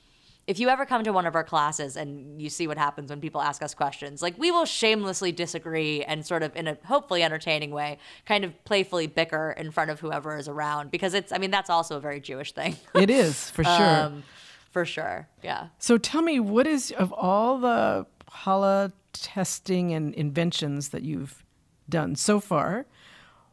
if 0.46 0.58
you 0.58 0.68
ever 0.68 0.86
come 0.86 1.04
to 1.04 1.12
one 1.12 1.26
of 1.26 1.34
our 1.34 1.44
classes 1.44 1.96
and 1.96 2.40
you 2.40 2.48
see 2.48 2.66
what 2.66 2.78
happens 2.78 3.10
when 3.10 3.20
people 3.20 3.40
ask 3.40 3.62
us 3.62 3.74
questions, 3.74 4.22
like 4.22 4.38
we 4.38 4.50
will 4.50 4.64
shamelessly 4.64 5.32
disagree 5.32 6.02
and 6.04 6.24
sort 6.24 6.42
of 6.42 6.56
in 6.56 6.68
a 6.68 6.78
hopefully 6.84 7.22
entertaining 7.22 7.70
way, 7.70 7.98
kind 8.26 8.44
of 8.44 8.64
playfully 8.64 9.06
bicker 9.06 9.52
in 9.56 9.70
front 9.70 9.90
of 9.90 10.00
whoever 10.00 10.36
is 10.36 10.48
around 10.48 10.90
because 10.90 11.14
it's, 11.14 11.32
I 11.32 11.38
mean, 11.38 11.50
that's 11.50 11.70
also 11.70 11.96
a 11.96 12.00
very 12.00 12.20
Jewish 12.20 12.52
thing. 12.52 12.76
it 12.94 13.10
is 13.10 13.50
for 13.50 13.64
sure. 13.64 13.72
Um, 14.02 14.22
for 14.70 14.86
sure. 14.86 15.28
Yeah. 15.42 15.66
So 15.78 15.98
tell 15.98 16.22
me, 16.22 16.40
what 16.40 16.66
is 16.66 16.92
of 16.92 17.12
all 17.12 17.58
the 17.58 18.06
challah 18.30 18.92
testing 19.12 19.92
and 19.92 20.14
inventions 20.14 20.90
that 20.90 21.02
you've 21.02 21.44
done 21.88 22.16
so 22.16 22.40
far? 22.40 22.86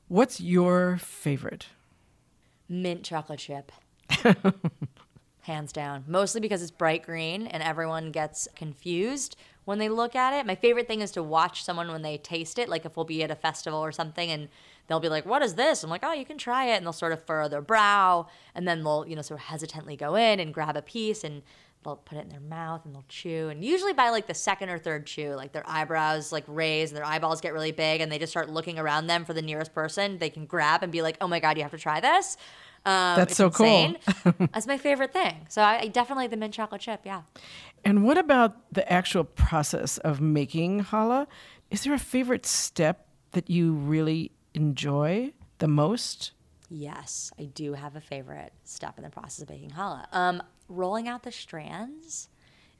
What's 0.08 0.41
your 0.41 0.98
favorite? 0.98 1.67
Mint 2.67 3.04
chocolate 3.04 3.39
chip. 3.39 3.72
Hands 5.41 5.72
down. 5.72 6.04
Mostly 6.08 6.41
because 6.41 6.62
it's 6.62 6.72
bright 6.72 7.04
green 7.04 7.48
and 7.48 7.63
everyone 7.63 8.12
gets 8.12 8.48
confused 8.56 9.36
when 9.65 9.80
they 9.80 9.89
look 9.89 10.15
at 10.15 10.34
it. 10.34 10.45
My 10.45 10.56
favorite 10.56 10.88
thing 10.88 11.02
is 11.02 11.12
to 11.12 11.24
watch 11.24 11.63
someone 11.63 11.91
when 11.91 12.02
they 12.02 12.17
taste 12.17 12.60
it, 12.60 12.69
like 12.69 12.86
if 12.86 12.95
we'll 12.95 13.06
be 13.06 13.24
at 13.24 13.32
a 13.32 13.36
festival 13.36 13.80
or 13.80 13.91
something 13.91 14.30
and 14.30 14.50
they'll 14.88 15.00
be 15.00 15.10
like, 15.10 15.26
What 15.26 15.41
is 15.41 15.56
this? 15.56 15.84
I'm 15.84 15.89
like, 15.89 16.04
Oh, 16.04 16.13
you 16.13 16.26
can 16.26 16.38
try 16.38 16.65
it. 16.65 16.78
And 16.78 16.86
they'll 16.86 16.93
sort 16.93 17.13
of 17.13 17.24
furrow 17.24 17.48
their 17.48 17.62
brow 17.62 18.28
and 18.54 18.67
then 18.67 18.84
they'll, 18.84 19.06
you 19.08 19.15
know, 19.15 19.22
sort 19.22 19.39
of 19.39 19.45
hesitantly 19.45 19.95
go 19.95 20.15
in 20.15 20.39
and 20.39 20.54
grab 20.54 20.76
a 20.76 20.82
piece 20.82 21.24
and 21.24 21.41
they'll 21.84 21.96
put 21.96 22.18
it 22.18 22.22
in 22.22 22.30
their 22.30 22.39
mouth 22.39 22.84
and 22.86 22.94
they'll 22.94 23.06
chew 23.08 23.50
and 23.50 23.63
usually 23.63 23.94
by 23.94 24.10
like 24.10 24.28
the 24.28 24.34
second 24.34 24.70
or 24.70 24.78
third 24.78 25.06
chew 25.06 25.34
like 25.36 25.54
their 25.54 25.63
eyebrows 25.68 26.32
like 26.32 26.44
raise 26.48 26.89
and 26.89 26.98
their 26.98 27.06
eyeballs 27.06 27.39
get 27.42 27.54
really 27.54 27.72
big 27.72 28.02
and 28.02 28.12
they 28.12 28.20
just 28.20 28.32
start 28.32 28.50
looking 28.50 28.78
around 28.78 29.08
them 29.08 29.24
for 29.24 29.34
the 29.34 29.42
nearest 29.42 29.74
person 29.74 30.18
they 30.18 30.30
can 30.30 30.46
grab 30.46 30.84
and 30.84 30.92
be 30.92 31.02
like 31.02 31.18
oh 31.22 31.28
my 31.28 31.39
god 31.39 31.58
you 31.58 31.63
have 31.63 31.72
to 31.72 31.78
try 31.78 32.00
this. 32.00 32.38
Um, 32.86 33.18
that's 33.18 33.36
so 33.36 33.48
insane. 33.48 33.98
cool 34.24 34.34
that's 34.54 34.65
my 34.65 34.78
favorite 34.78 35.12
thing. 35.12 35.46
So 35.50 35.62
I, 35.62 35.80
I 35.82 35.88
definitely 35.88 36.28
the 36.28 36.38
mint 36.38 36.54
chocolate 36.54 36.82
chip 36.82 37.02
yeah. 37.06 37.24
And 37.84 38.04
what 38.04 38.18
about 38.18 38.72
the 38.74 38.89
actual 38.92 39.24
process 39.24 39.98
of 40.00 40.22
making 40.22 40.86
challah? 40.86 41.28
Is 41.72 41.84
there 41.84 41.94
a 41.94 42.00
favorite 42.00 42.46
step 42.46 43.08
that 43.32 43.50
you 43.50 43.74
really 43.74 44.32
enjoy 44.54 45.34
the 45.60 45.68
most? 45.68 46.32
Yes, 46.70 47.32
I 47.39 47.46
do 47.46 47.74
have 47.74 47.96
a 47.96 48.02
favorite 48.02 48.54
step 48.63 48.98
in 48.98 49.04
the 49.04 49.10
process 49.10 49.42
of 49.42 49.48
baking 49.48 49.72
challah. 49.72 50.06
Um, 50.12 50.42
rolling 50.70 51.08
out 51.08 51.24
the 51.24 51.32
strands 51.32 52.30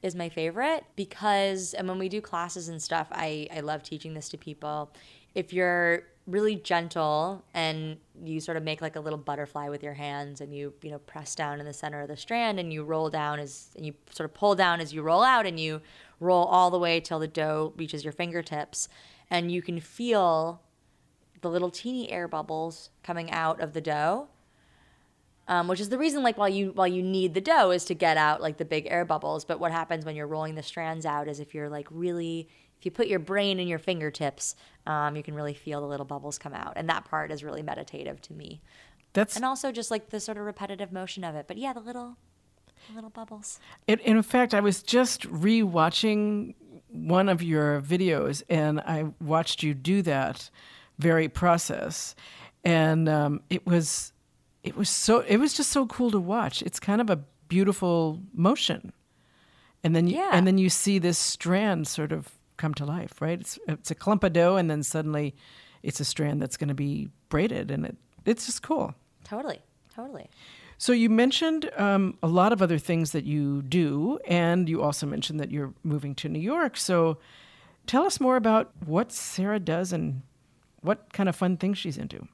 is 0.02 0.14
my 0.14 0.28
favorite 0.28 0.84
because, 0.96 1.74
and 1.74 1.86
when 1.88 1.98
we 1.98 2.08
do 2.08 2.20
classes 2.20 2.68
and 2.68 2.80
stuff, 2.80 3.08
I, 3.10 3.48
I 3.54 3.60
love 3.60 3.82
teaching 3.82 4.14
this 4.14 4.28
to 4.30 4.38
people. 4.38 4.90
If 5.34 5.52
you're 5.52 6.04
really 6.26 6.56
gentle 6.56 7.44
and 7.54 7.96
you 8.22 8.40
sort 8.40 8.56
of 8.56 8.62
make 8.62 8.80
like 8.80 8.96
a 8.96 9.00
little 9.00 9.18
butterfly 9.18 9.68
with 9.68 9.82
your 9.82 9.94
hands 9.94 10.40
and 10.40 10.54
you 10.54 10.72
you 10.82 10.90
know 10.90 10.98
press 10.98 11.34
down 11.34 11.58
in 11.58 11.66
the 11.66 11.72
center 11.72 12.02
of 12.02 12.08
the 12.08 12.16
strand 12.16 12.60
and 12.60 12.72
you 12.72 12.84
roll 12.84 13.10
down 13.10 13.38
as 13.40 13.70
and 13.74 13.84
you 13.84 13.94
sort 14.10 14.28
of 14.28 14.34
pull 14.34 14.54
down 14.54 14.80
as 14.80 14.92
you 14.92 15.02
roll 15.02 15.22
out 15.22 15.46
and 15.46 15.58
you 15.58 15.80
roll 16.20 16.44
all 16.44 16.70
the 16.70 16.78
way 16.78 17.00
till 17.00 17.18
the 17.18 17.26
dough 17.26 17.72
reaches 17.76 18.04
your 18.04 18.12
fingertips 18.12 18.88
and 19.30 19.50
you 19.50 19.62
can 19.62 19.80
feel 19.80 20.60
the 21.40 21.50
little 21.50 21.70
teeny 21.70 22.10
air 22.10 22.28
bubbles 22.28 22.90
coming 23.02 23.30
out 23.30 23.60
of 23.60 23.72
the 23.72 23.80
dough. 23.80 24.28
Um, 25.50 25.66
which 25.66 25.80
is 25.80 25.88
the 25.88 25.98
reason, 25.98 26.22
like, 26.22 26.38
while 26.38 26.48
you 26.48 26.70
while 26.70 26.86
you 26.86 27.02
need 27.02 27.34
the 27.34 27.40
dough 27.40 27.72
is 27.72 27.84
to 27.86 27.94
get 27.94 28.16
out 28.16 28.40
like 28.40 28.56
the 28.56 28.64
big 28.64 28.86
air 28.88 29.04
bubbles. 29.04 29.44
But 29.44 29.58
what 29.58 29.72
happens 29.72 30.04
when 30.04 30.14
you're 30.14 30.28
rolling 30.28 30.54
the 30.54 30.62
strands 30.62 31.04
out 31.04 31.26
is 31.26 31.40
if 31.40 31.54
you're 31.54 31.68
like 31.68 31.88
really, 31.90 32.48
if 32.78 32.84
you 32.84 32.92
put 32.92 33.08
your 33.08 33.18
brain 33.18 33.58
in 33.58 33.66
your 33.66 33.80
fingertips, 33.80 34.54
um, 34.86 35.16
you 35.16 35.24
can 35.24 35.34
really 35.34 35.54
feel 35.54 35.80
the 35.80 35.88
little 35.88 36.06
bubbles 36.06 36.38
come 36.38 36.54
out, 36.54 36.74
and 36.76 36.88
that 36.88 37.04
part 37.04 37.32
is 37.32 37.42
really 37.42 37.62
meditative 37.62 38.22
to 38.22 38.32
me. 38.32 38.60
That's 39.12 39.34
And 39.34 39.44
also 39.44 39.72
just 39.72 39.90
like 39.90 40.10
the 40.10 40.20
sort 40.20 40.38
of 40.38 40.44
repetitive 40.44 40.92
motion 40.92 41.24
of 41.24 41.34
it. 41.34 41.46
But 41.48 41.58
yeah, 41.58 41.72
the 41.72 41.80
little, 41.80 42.16
the 42.88 42.94
little 42.94 43.10
bubbles. 43.10 43.58
it, 43.88 44.00
in 44.02 44.22
fact, 44.22 44.54
I 44.54 44.60
was 44.60 44.84
just 44.84 45.24
re-watching 45.24 46.54
one 46.92 47.28
of 47.28 47.42
your 47.42 47.80
videos, 47.80 48.44
and 48.48 48.78
I 48.78 49.06
watched 49.20 49.64
you 49.64 49.74
do 49.74 50.00
that 50.02 50.48
very 51.00 51.28
process, 51.28 52.14
and 52.62 53.08
um, 53.08 53.40
it 53.50 53.66
was 53.66 54.12
it 54.62 54.76
was 54.76 54.88
so 54.90 55.20
it 55.20 55.36
was 55.38 55.54
just 55.54 55.70
so 55.70 55.86
cool 55.86 56.10
to 56.10 56.20
watch. 56.20 56.62
It's 56.62 56.80
kind 56.80 57.00
of 57.00 57.10
a 57.10 57.20
beautiful 57.48 58.20
motion, 58.34 58.92
and 59.82 59.94
then 59.96 60.06
you, 60.06 60.16
Yeah. 60.16 60.30
and 60.32 60.46
then 60.46 60.58
you 60.58 60.68
see 60.70 60.98
this 60.98 61.18
strand 61.18 61.86
sort 61.88 62.12
of 62.12 62.28
come 62.56 62.74
to 62.74 62.84
life, 62.84 63.20
right? 63.20 63.40
It's 63.40 63.58
it's 63.66 63.90
a 63.90 63.94
clump 63.94 64.24
of 64.24 64.32
dough, 64.32 64.56
and 64.56 64.70
then 64.70 64.82
suddenly 64.82 65.34
it's 65.82 66.00
a 66.00 66.04
strand 66.04 66.40
that's 66.42 66.56
going 66.56 66.68
to 66.68 66.74
be 66.74 67.08
braided, 67.28 67.70
and 67.70 67.86
it 67.86 67.96
it's 68.24 68.46
just 68.46 68.62
cool. 68.62 68.94
Totally, 69.24 69.60
totally. 69.94 70.28
So 70.76 70.92
you 70.92 71.10
mentioned 71.10 71.70
um, 71.76 72.16
a 72.22 72.26
lot 72.26 72.52
of 72.52 72.62
other 72.62 72.78
things 72.78 73.12
that 73.12 73.24
you 73.24 73.62
do, 73.62 74.18
and 74.26 74.68
you 74.68 74.82
also 74.82 75.06
mentioned 75.06 75.38
that 75.40 75.50
you're 75.50 75.74
moving 75.84 76.14
to 76.16 76.28
New 76.28 76.38
York. 76.40 76.76
So 76.78 77.18
tell 77.86 78.04
us 78.04 78.18
more 78.20 78.36
about 78.36 78.70
what 78.86 79.12
Sarah 79.12 79.60
does 79.60 79.92
and 79.92 80.22
what 80.80 81.12
kind 81.12 81.28
of 81.28 81.36
fun 81.36 81.56
things 81.58 81.76
she's 81.76 81.98
into. 81.98 82.26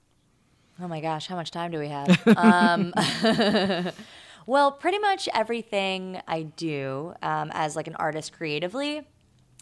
Oh 0.80 0.88
my 0.88 1.00
gosh, 1.00 1.26
how 1.26 1.36
much 1.36 1.50
time 1.50 1.70
do 1.70 1.78
we 1.78 1.88
have? 1.88 2.26
um, 2.36 2.92
well, 4.46 4.72
pretty 4.72 4.98
much 4.98 5.28
everything 5.34 6.20
I 6.28 6.42
do 6.42 7.14
um, 7.22 7.50
as 7.54 7.76
like 7.76 7.86
an 7.86 7.96
artist 7.96 8.32
creatively, 8.32 9.02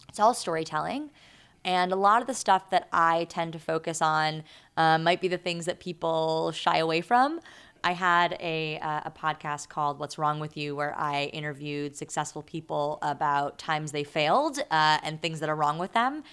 it's 0.09 0.19
all 0.19 0.33
storytelling. 0.33 1.11
And 1.63 1.91
a 1.91 1.95
lot 1.95 2.21
of 2.21 2.27
the 2.27 2.33
stuff 2.33 2.69
that 2.69 2.87
I 2.93 3.25
tend 3.25 3.53
to 3.53 3.59
focus 3.59 4.01
on 4.01 4.43
um, 4.77 5.03
might 5.03 5.21
be 5.21 5.27
the 5.27 5.37
things 5.37 5.65
that 5.65 5.79
people 5.79 6.51
shy 6.51 6.77
away 6.77 7.01
from. 7.01 7.39
I 7.83 7.93
had 7.93 8.37
a, 8.39 8.79
uh, 8.79 9.01
a 9.05 9.11
podcast 9.11 9.69
called 9.69 9.99
What's 9.99 10.17
Wrong 10.17 10.39
with 10.39 10.57
You, 10.57 10.75
where 10.75 10.97
I 10.97 11.25
interviewed 11.25 11.95
successful 11.95 12.41
people 12.41 12.99
about 13.01 13.57
times 13.57 13.91
they 13.91 14.03
failed 14.03 14.59
uh, 14.71 14.99
and 15.03 15.21
things 15.21 15.39
that 15.39 15.49
are 15.49 15.55
wrong 15.55 15.77
with 15.77 15.93
them 15.93 16.23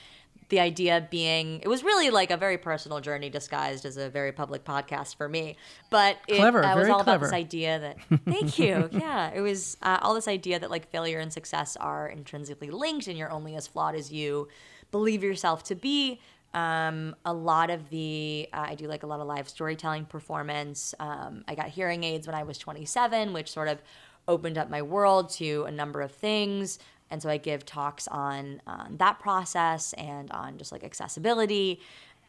the 0.52 0.60
idea 0.60 1.08
being 1.10 1.60
it 1.60 1.68
was 1.68 1.82
really 1.82 2.10
like 2.10 2.30
a 2.30 2.36
very 2.36 2.58
personal 2.58 3.00
journey 3.00 3.30
disguised 3.30 3.86
as 3.86 3.96
a 3.96 4.10
very 4.10 4.32
public 4.32 4.64
podcast 4.64 5.16
for 5.16 5.26
me. 5.26 5.56
But 5.88 6.18
it 6.28 6.36
Clever, 6.36 6.62
uh, 6.62 6.76
was 6.76 6.90
all 6.90 7.00
about 7.00 7.22
this 7.22 7.32
idea 7.32 7.78
that 7.78 7.96
thank 8.26 8.58
you. 8.58 8.90
Yeah 8.92 9.30
it 9.34 9.40
was 9.40 9.78
uh, 9.80 9.98
all 10.02 10.12
this 10.12 10.28
idea 10.28 10.60
that 10.60 10.70
like 10.70 10.90
failure 10.90 11.20
and 11.20 11.32
success 11.32 11.74
are 11.76 12.06
intrinsically 12.06 12.68
linked 12.68 13.06
and 13.06 13.16
you're 13.16 13.32
only 13.32 13.56
as 13.56 13.66
flawed 13.66 13.94
as 13.94 14.12
you 14.12 14.46
believe 14.90 15.24
yourself 15.24 15.64
to 15.64 15.74
be. 15.74 16.20
Um, 16.52 17.16
a 17.24 17.32
lot 17.32 17.70
of 17.70 17.88
the 17.88 18.46
uh, 18.52 18.66
i 18.68 18.74
do 18.74 18.86
like 18.86 19.04
a 19.04 19.06
lot 19.06 19.20
of 19.20 19.26
live 19.26 19.48
storytelling 19.48 20.04
performance. 20.04 20.94
Um, 21.00 21.44
i 21.48 21.54
got 21.54 21.68
hearing 21.68 22.04
aids 22.04 22.26
when 22.26 22.36
i 22.36 22.42
was 22.42 22.58
27 22.58 23.32
which 23.32 23.50
sort 23.50 23.68
of 23.68 23.82
opened 24.28 24.58
up 24.58 24.68
my 24.68 24.82
world 24.82 25.30
to 25.30 25.64
a 25.64 25.70
number 25.70 26.02
of 26.02 26.12
things 26.12 26.78
and 27.12 27.22
so 27.22 27.29
I 27.29 27.37
give 27.37 27.64
talks 27.64 28.09
on, 28.09 28.61
that 28.90 29.20
process 29.20 29.92
and 29.92 30.31
on 30.33 30.59
just 30.59 30.72
like 30.72 30.83
accessibility. 30.83 31.81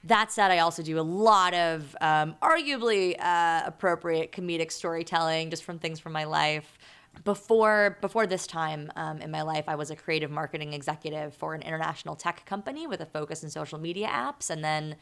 That 0.03 0.31
said, 0.31 0.51
I 0.51 0.59
also 0.59 0.83
do 0.83 0.99
a 0.99 1.01
lot 1.01 1.53
of 1.53 1.95
um, 2.01 2.35
arguably 2.41 3.15
uh, 3.19 3.63
appropriate 3.65 4.33
comedic 4.33 4.71
storytelling 4.71 5.49
just 5.49 5.63
from 5.63 5.79
things 5.79 5.99
from 5.99 6.11
my 6.11 6.25
life. 6.25 6.77
Before 7.23 7.97
before 8.01 8.25
this 8.27 8.45
time 8.47 8.91
um, 8.95 9.21
in 9.21 9.31
my 9.31 9.43
life, 9.43 9.65
I 9.67 9.75
was 9.75 9.91
a 9.91 9.95
creative 9.95 10.31
marketing 10.31 10.73
executive 10.73 11.33
for 11.33 11.53
an 11.53 11.61
international 11.61 12.15
tech 12.15 12.43
company 12.45 12.87
with 12.87 13.01
a 13.01 13.05
focus 13.05 13.43
in 13.43 13.49
social 13.49 13.79
media 13.79 14.07
apps, 14.07 14.49
and 14.49 14.63
then 14.63 14.95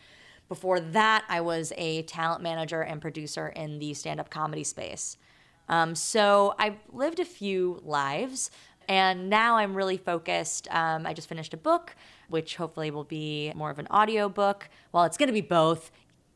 before 0.50 0.82
that, 0.82 1.24
I 1.30 1.40
was 1.40 1.72
a 1.78 2.02
talent 2.04 2.44
manager 2.44 2.82
and 2.82 3.02
producer 3.02 3.48
in 3.48 3.80
the 3.80 3.94
stand 3.94 4.20
up 4.20 4.30
comedy 4.30 4.66
space. 4.66 5.18
Um, 5.70 5.96
so 5.96 6.54
I've 6.60 6.76
lived 6.92 7.20
a 7.20 7.26
few 7.26 7.80
lives, 7.86 8.52
and 8.92 9.30
now 9.30 9.56
I'm 9.56 9.74
really 9.74 9.96
focused. 9.96 10.68
Um, 10.70 11.08
I 11.08 11.14
just 11.14 11.30
finished 11.30 11.54
a 11.54 11.58
book, 11.58 11.96
which 12.28 12.58
hopefully 12.58 12.92
will 12.92 13.06
be 13.06 13.54
more 13.56 13.70
of 13.70 13.80
an 13.80 13.88
audio 13.90 14.28
book. 14.28 14.68
Well, 14.92 15.06
it's 15.06 15.16
going 15.16 15.28
to 15.28 15.34
be 15.34 15.40
both. 15.40 15.92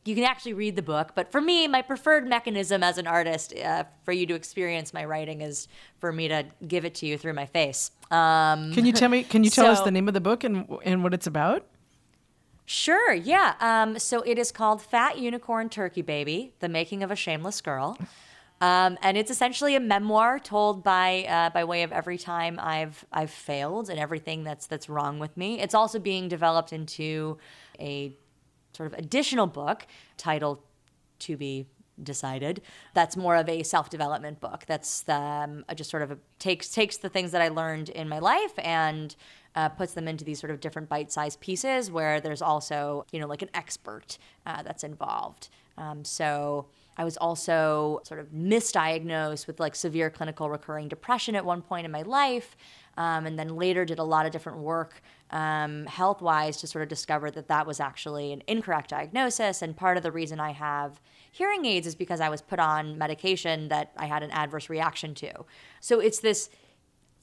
You 0.06 0.16
can 0.16 0.24
actually 0.24 0.54
read 0.54 0.78
the 0.78 0.82
book, 0.82 1.12
but 1.16 1.34
for 1.34 1.42
me, 1.42 1.68
my 1.68 1.82
preferred 1.82 2.26
mechanism 2.30 2.82
as 2.82 2.98
an 2.98 3.08
artist 3.08 3.54
uh, 3.58 3.84
for 4.06 4.14
you 4.14 4.26
to 4.28 4.36
experience 4.36 4.94
my 4.94 5.04
writing 5.04 5.42
is 5.42 5.68
for 6.00 6.14
me 6.14 6.30
to 6.30 6.46
give 6.66 6.86
it 6.86 6.96
to 6.96 7.06
you 7.06 7.18
through 7.18 7.34
my 7.34 7.46
face. 7.46 7.92
Um, 8.10 8.72
Can 8.72 8.86
you 8.86 8.94
tell 8.94 9.10
me? 9.10 9.24
Can 9.24 9.44
you 9.44 9.50
tell 9.50 9.66
us 9.66 9.82
the 9.90 9.92
name 9.92 10.08
of 10.08 10.14
the 10.14 10.22
book 10.22 10.46
and 10.46 10.70
and 10.86 11.04
what 11.04 11.14
it's 11.14 11.28
about? 11.28 11.66
Sure, 12.66 13.14
yeah. 13.14 13.56
Um, 13.60 14.00
so 14.00 14.22
it 14.22 14.40
is 14.40 14.54
called 14.54 14.82
Fat 14.82 15.18
Unicorn 15.18 15.68
Turkey 15.70 16.02
Baby 16.02 16.54
The 16.60 16.70
Making 16.70 17.04
of 17.04 17.12
a 17.12 17.16
Shameless 17.16 17.60
Girl. 17.62 17.98
Um, 18.62 18.98
and 19.02 19.18
it's 19.18 19.30
essentially 19.30 19.76
a 19.76 19.80
memoir 19.80 20.40
told 20.40 20.84
by 20.84 21.26
uh, 21.28 21.50
by 21.50 21.66
way 21.66 21.84
of 21.84 21.92
every 21.92 22.18
time 22.18 22.58
I've 22.62 23.06
I've 23.12 23.32
failed 23.32 23.90
and 23.90 24.00
everything 24.00 24.44
that's 24.44 24.66
that's 24.68 24.88
wrong 24.88 25.20
with 25.20 25.36
me. 25.36 25.60
It's 25.60 25.74
also 25.74 26.00
being 26.00 26.30
developed 26.30 26.72
into 26.72 27.38
a 27.80 28.16
sort 28.72 28.92
of 28.92 28.98
additional 29.00 29.48
book 29.48 29.86
titled 30.18 30.60
To 31.20 31.38
Be 31.38 31.68
Decided. 32.02 32.62
That's 32.94 33.18
more 33.18 33.36
of 33.36 33.50
a 33.50 33.64
self 33.64 33.90
development 33.90 34.40
book. 34.40 34.64
That's 34.68 35.08
um, 35.10 35.66
just 35.76 35.90
sort 35.90 36.04
of 36.04 36.12
a, 36.12 36.18
takes 36.40 36.70
takes 36.70 36.98
the 36.98 37.10
things 37.10 37.32
that 37.32 37.42
I 37.42 37.50
learned 37.50 37.90
in 37.90 38.08
my 38.08 38.20
life 38.20 38.54
and 38.60 39.14
uh, 39.56 39.70
puts 39.70 39.94
them 39.94 40.08
into 40.08 40.24
these 40.24 40.40
sort 40.40 40.52
of 40.52 40.62
different 40.62 40.88
bite 40.88 41.12
sized 41.12 41.42
pieces 41.42 41.92
where 41.92 42.22
there's 42.22 42.42
also 42.42 43.06
you 43.12 43.20
know 43.20 43.28
like 43.28 43.42
an 43.42 43.50
expert 43.54 44.18
uh, 44.46 44.64
that's 44.64 44.86
involved. 44.86 45.50
Um, 45.78 46.06
so 46.06 46.68
I 46.98 47.04
was 47.04 47.18
also 47.18 48.02
sort 48.04 48.20
of 48.20 48.28
misdiagnosed 48.30 49.48
with 49.48 49.60
like 49.60 49.76
severe 49.76 50.10
clinical 50.10 50.50
recurring 50.50 50.88
depression 50.88 51.36
at 51.36 51.46
one 51.46 51.62
point 51.62 51.86
in 51.86 51.92
my 51.92 52.04
life, 52.04 52.56
um, 52.98 53.26
and 53.26 53.38
then 53.38 53.56
later 53.56 53.86
did 53.86 54.00
a 54.00 54.04
lot 54.04 54.26
of 54.26 54.32
different 54.32 54.60
work 54.60 55.02
um, 55.32 55.86
health 55.86 56.22
wise 56.22 56.58
to 56.58 56.68
sort 56.68 56.84
of 56.84 56.90
discover 56.90 57.30
that 57.32 57.48
that 57.48 57.68
was 57.68 57.80
actually 57.80 58.32
an 58.32 58.42
incorrect 58.48 58.92
diagnosis. 58.92 59.62
And 59.62 59.76
part 59.76 59.98
of 59.98 60.04
the 60.04 60.12
reason 60.12 60.40
I 60.40 60.52
have 60.52 61.02
hearing 61.32 61.66
aids 61.66 61.88
is 61.88 61.96
because 61.96 62.22
I 62.22 62.30
was 62.30 62.42
put 62.42 62.60
on 62.60 62.98
medication 62.98 63.68
that 63.68 63.92
I 63.98 64.06
had 64.06 64.24
an 64.24 64.32
adverse 64.32 64.70
reaction 64.70 65.14
to. 65.16 65.46
So 65.82 66.00
it's 66.00 66.20
this 66.20 66.50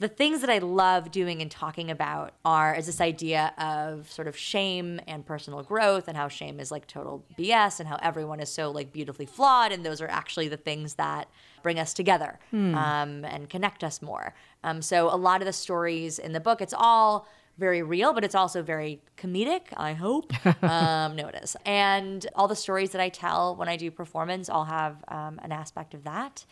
the 0.03 0.09
things 0.09 0.41
that 0.41 0.51
I 0.51 0.59
love 0.59 1.12
doing 1.12 1.41
and 1.41 1.49
talking 1.49 1.88
about 1.88 2.35
are 2.45 2.75
is 2.75 2.87
this 2.87 3.01
idea 3.01 3.55
of 3.57 4.11
sort 4.11 4.27
of 4.27 4.37
shame 4.37 5.01
and 5.07 5.25
personal 5.25 5.62
growth 5.62 6.09
and 6.09 6.17
how 6.17 6.27
shame 6.27 6.59
is 6.59 6.73
like 6.73 6.88
total 6.88 7.25
BS 7.38 7.79
and 7.79 7.88
how 7.88 7.99
everyone 8.03 8.41
is 8.41 8.51
so 8.51 8.73
like 8.73 8.93
beautifully 8.93 9.27
flawed 9.27 9.71
and 9.71 9.87
those 9.87 10.01
are 10.01 10.09
actually 10.09 10.49
the 10.49 10.57
things 10.57 10.95
that 10.95 11.29
bring 11.62 11.79
us 11.79 11.95
together 11.95 12.41
um, 12.53 13.25
and 13.25 13.49
connect 13.49 13.85
us 13.85 14.03
more. 14.03 14.35
Um, 14.65 14.83
so 14.83 15.09
a 15.09 15.17
lot 15.17 15.41
of 15.41 15.47
the 15.47 15.53
stories 15.53 16.19
in 16.19 16.33
the 16.33 16.41
book, 16.41 16.61
it's 16.61 16.75
all 16.77 17.29
very 17.57 17.83
real, 17.83 18.12
but 18.12 18.25
it's 18.25 18.35
also 18.35 18.61
very 18.61 19.01
comedic, 19.17 19.62
I 19.77 19.93
hope. 19.93 20.33
um, 20.65 21.15
no, 21.15 21.29
it 21.29 21.37
is. 21.43 21.57
And 21.65 22.27
all 22.35 22.49
the 22.49 22.57
stories 22.57 22.91
that 22.91 23.01
I 23.01 23.09
tell 23.09 23.55
when 23.55 23.69
I 23.69 23.77
do 23.77 23.88
performance 23.93 24.49
all 24.49 24.65
have 24.65 25.05
um, 25.07 25.38
an 25.45 25.53
aspect 25.53 25.95
of 25.95 26.03
that. 26.03 26.45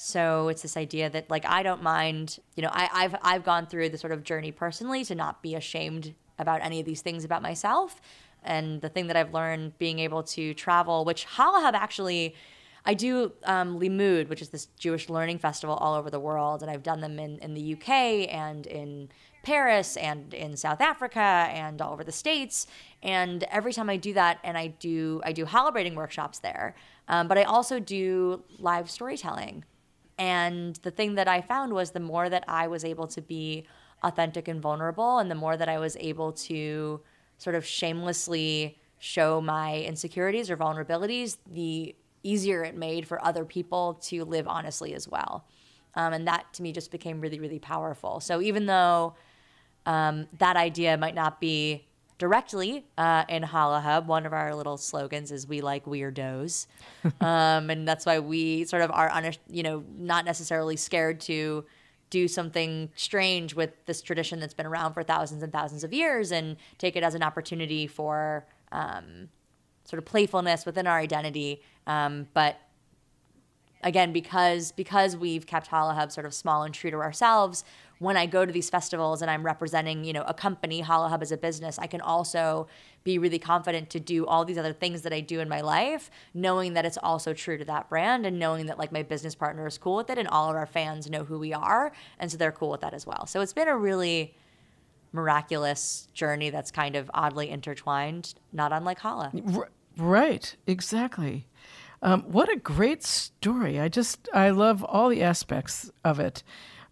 So 0.00 0.46
it's 0.46 0.62
this 0.62 0.76
idea 0.76 1.10
that 1.10 1.28
like 1.28 1.44
I 1.44 1.64
don't 1.64 1.82
mind, 1.82 2.38
you 2.54 2.62
know, 2.62 2.70
I, 2.72 2.88
I've 2.92 3.16
I've 3.20 3.44
gone 3.44 3.66
through 3.66 3.88
the 3.88 3.98
sort 3.98 4.12
of 4.12 4.22
journey 4.22 4.52
personally 4.52 5.04
to 5.04 5.14
not 5.16 5.42
be 5.42 5.56
ashamed 5.56 6.14
about 6.38 6.62
any 6.62 6.78
of 6.78 6.86
these 6.86 7.02
things 7.02 7.24
about 7.24 7.42
myself. 7.42 8.00
And 8.44 8.80
the 8.80 8.88
thing 8.88 9.08
that 9.08 9.16
I've 9.16 9.34
learned 9.34 9.76
being 9.76 9.98
able 9.98 10.22
to 10.22 10.54
travel, 10.54 11.04
which 11.04 11.26
Challah 11.26 11.62
Hub 11.62 11.74
actually 11.74 12.36
I 12.84 12.94
do 12.94 13.32
um, 13.42 13.80
Limmud, 13.80 14.28
which 14.28 14.40
is 14.40 14.50
this 14.50 14.66
Jewish 14.78 15.08
learning 15.08 15.40
festival 15.40 15.74
all 15.74 15.94
over 15.94 16.10
the 16.10 16.20
world, 16.20 16.62
and 16.62 16.70
I've 16.70 16.84
done 16.84 17.00
them 17.00 17.18
in, 17.18 17.38
in 17.38 17.54
the 17.54 17.74
UK 17.74 18.32
and 18.32 18.68
in 18.68 19.08
Paris 19.42 19.96
and 19.96 20.32
in 20.32 20.56
South 20.56 20.80
Africa 20.80 21.20
and 21.20 21.82
all 21.82 21.92
over 21.92 22.04
the 22.04 22.12
states. 22.12 22.68
And 23.02 23.42
every 23.50 23.72
time 23.72 23.90
I 23.90 23.96
do 23.96 24.14
that, 24.14 24.38
and 24.44 24.56
I 24.56 24.68
do 24.68 25.20
I 25.24 25.32
do 25.32 25.44
celebrating 25.44 25.96
workshops 25.96 26.38
there, 26.38 26.76
um, 27.08 27.26
but 27.26 27.36
I 27.36 27.42
also 27.42 27.80
do 27.80 28.44
live 28.60 28.88
storytelling. 28.88 29.64
And 30.18 30.76
the 30.76 30.90
thing 30.90 31.14
that 31.14 31.28
I 31.28 31.40
found 31.40 31.72
was 31.72 31.92
the 31.92 32.00
more 32.00 32.28
that 32.28 32.44
I 32.48 32.66
was 32.66 32.84
able 32.84 33.06
to 33.08 33.22
be 33.22 33.66
authentic 34.02 34.48
and 34.48 34.60
vulnerable, 34.60 35.18
and 35.18 35.30
the 35.30 35.34
more 35.34 35.56
that 35.56 35.68
I 35.68 35.78
was 35.78 35.96
able 36.00 36.32
to 36.32 37.00
sort 37.38 37.54
of 37.54 37.64
shamelessly 37.64 38.78
show 38.98 39.40
my 39.40 39.80
insecurities 39.82 40.50
or 40.50 40.56
vulnerabilities, 40.56 41.38
the 41.50 41.94
easier 42.24 42.64
it 42.64 42.76
made 42.76 43.06
for 43.06 43.24
other 43.24 43.44
people 43.44 43.94
to 43.94 44.24
live 44.24 44.48
honestly 44.48 44.92
as 44.92 45.08
well. 45.08 45.44
Um, 45.94 46.12
and 46.12 46.26
that 46.26 46.52
to 46.54 46.62
me 46.62 46.72
just 46.72 46.90
became 46.90 47.20
really, 47.20 47.38
really 47.38 47.58
powerful. 47.58 48.20
So 48.20 48.40
even 48.40 48.66
though 48.66 49.14
um, 49.86 50.26
that 50.38 50.56
idea 50.56 50.96
might 50.96 51.14
not 51.14 51.40
be 51.40 51.87
directly 52.18 52.84
uh, 52.98 53.24
in 53.28 53.44
Challah 53.44 53.82
Hub. 53.82 54.08
One 54.08 54.26
of 54.26 54.32
our 54.32 54.54
little 54.54 54.76
slogans 54.76 55.32
is 55.32 55.46
"We 55.46 55.60
like 55.60 55.84
weirdos," 55.86 56.66
um, 57.20 57.70
and 57.70 57.86
that's 57.86 58.04
why 58.04 58.18
we 58.18 58.64
sort 58.64 58.82
of 58.82 58.90
are, 58.90 59.10
un- 59.10 59.32
you 59.48 59.62
know, 59.62 59.84
not 59.96 60.24
necessarily 60.24 60.76
scared 60.76 61.20
to 61.22 61.64
do 62.10 62.26
something 62.26 62.90
strange 62.96 63.54
with 63.54 63.70
this 63.86 64.00
tradition 64.02 64.40
that's 64.40 64.54
been 64.54 64.66
around 64.66 64.94
for 64.94 65.02
thousands 65.02 65.42
and 65.42 65.52
thousands 65.52 65.84
of 65.84 65.92
years, 65.92 66.32
and 66.32 66.56
take 66.78 66.96
it 66.96 67.02
as 67.02 67.14
an 67.14 67.22
opportunity 67.22 67.86
for 67.86 68.46
um, 68.72 69.28
sort 69.84 69.98
of 69.98 70.04
playfulness 70.04 70.66
within 70.66 70.86
our 70.86 70.98
identity, 70.98 71.62
um, 71.86 72.26
but 72.34 72.60
again 73.84 74.12
because 74.12 74.72
because 74.72 75.16
we've 75.16 75.46
kept 75.46 75.70
Challah 75.70 75.94
Hub 75.94 76.10
sort 76.10 76.26
of 76.26 76.34
small 76.34 76.64
and 76.64 76.74
true 76.74 76.90
to 76.90 76.96
ourselves 76.96 77.64
when 77.98 78.16
I 78.16 78.26
go 78.26 78.46
to 78.46 78.52
these 78.52 78.70
festivals 78.70 79.22
and 79.22 79.30
I'm 79.30 79.44
representing, 79.44 80.04
you 80.04 80.12
know, 80.12 80.22
a 80.22 80.34
company, 80.34 80.82
Challah 80.82 81.08
Hub 81.08 81.22
as 81.22 81.32
a 81.32 81.36
business, 81.36 81.78
I 81.78 81.86
can 81.86 82.00
also 82.00 82.68
be 83.04 83.18
really 83.18 83.38
confident 83.38 83.90
to 83.90 84.00
do 84.00 84.26
all 84.26 84.44
these 84.44 84.58
other 84.58 84.72
things 84.72 85.02
that 85.02 85.12
I 85.12 85.20
do 85.20 85.40
in 85.40 85.48
my 85.48 85.60
life, 85.60 86.10
knowing 86.34 86.74
that 86.74 86.84
it's 86.84 86.98
also 86.98 87.32
true 87.32 87.58
to 87.58 87.64
that 87.64 87.88
brand 87.88 88.26
and 88.26 88.38
knowing 88.38 88.66
that 88.66 88.78
like 88.78 88.92
my 88.92 89.02
business 89.02 89.34
partner 89.34 89.66
is 89.66 89.78
cool 89.78 89.96
with 89.96 90.10
it 90.10 90.18
and 90.18 90.28
all 90.28 90.50
of 90.50 90.56
our 90.56 90.66
fans 90.66 91.10
know 91.10 91.24
who 91.24 91.38
we 91.38 91.52
are. 91.52 91.92
And 92.18 92.30
so 92.30 92.36
they're 92.36 92.52
cool 92.52 92.70
with 92.70 92.82
that 92.82 92.94
as 92.94 93.06
well. 93.06 93.26
So 93.26 93.40
it's 93.40 93.52
been 93.52 93.68
a 93.68 93.76
really 93.76 94.34
miraculous 95.12 96.08
journey 96.12 96.50
that's 96.50 96.70
kind 96.70 96.94
of 96.94 97.10
oddly 97.14 97.48
intertwined, 97.48 98.34
not 98.52 98.72
unlike 98.72 99.00
Challah. 99.00 99.56
R- 99.56 99.70
right, 99.96 100.54
exactly. 100.66 101.46
Um, 102.02 102.22
what 102.22 102.48
a 102.52 102.56
great 102.56 103.02
story. 103.02 103.80
I 103.80 103.88
just, 103.88 104.28
I 104.32 104.50
love 104.50 104.84
all 104.84 105.08
the 105.08 105.22
aspects 105.22 105.90
of 106.04 106.20
it. 106.20 106.42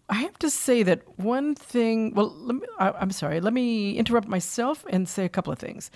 I 0.09 0.15
have 0.15 0.37
to 0.39 0.49
say 0.49 0.83
that 0.83 1.01
one 1.19 1.55
thing, 1.55 2.13
well, 2.13 2.29
me, 2.29 2.61
I, 2.79 3.01
am 3.01 3.11
sorry, 3.11 3.41
let 3.41 3.53
me 3.53 3.97
interrupt 3.97 4.27
myself 4.27 4.85
and 4.89 5.07
say 5.07 5.25
a 5.25 5.29
couple 5.29 5.51
of 5.51 5.59
things. 5.59 5.91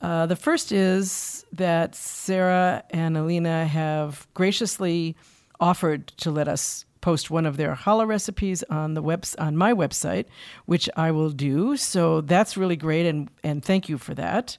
Uh, 0.00 0.26
the 0.26 0.36
first 0.36 0.72
is 0.72 1.44
that 1.52 1.94
Sarah 1.94 2.82
and 2.90 3.16
Alina 3.16 3.66
have 3.66 4.26
graciously 4.34 5.16
offered 5.60 6.08
to 6.18 6.30
let 6.30 6.48
us 6.48 6.84
post 7.00 7.30
one 7.30 7.46
of 7.46 7.56
their 7.56 7.74
challah 7.76 8.06
recipes 8.06 8.64
on 8.64 8.94
the 8.94 9.00
webs 9.00 9.36
on 9.36 9.56
my 9.56 9.72
website, 9.72 10.26
which 10.66 10.90
I 10.96 11.12
will 11.12 11.30
do. 11.30 11.76
So 11.76 12.20
that's 12.20 12.56
really 12.56 12.76
great, 12.76 13.06
and 13.06 13.30
and 13.44 13.64
thank 13.64 13.88
you 13.88 13.96
for 13.96 14.12
that. 14.14 14.58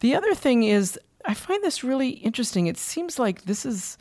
The 0.00 0.14
other 0.14 0.34
thing 0.34 0.62
is 0.62 0.98
I 1.24 1.34
find 1.34 1.62
this 1.62 1.82
really 1.82 2.10
interesting. 2.10 2.68
It 2.68 2.78
seems 2.78 3.18
like 3.18 3.42
this 3.42 3.66
is 3.66 3.98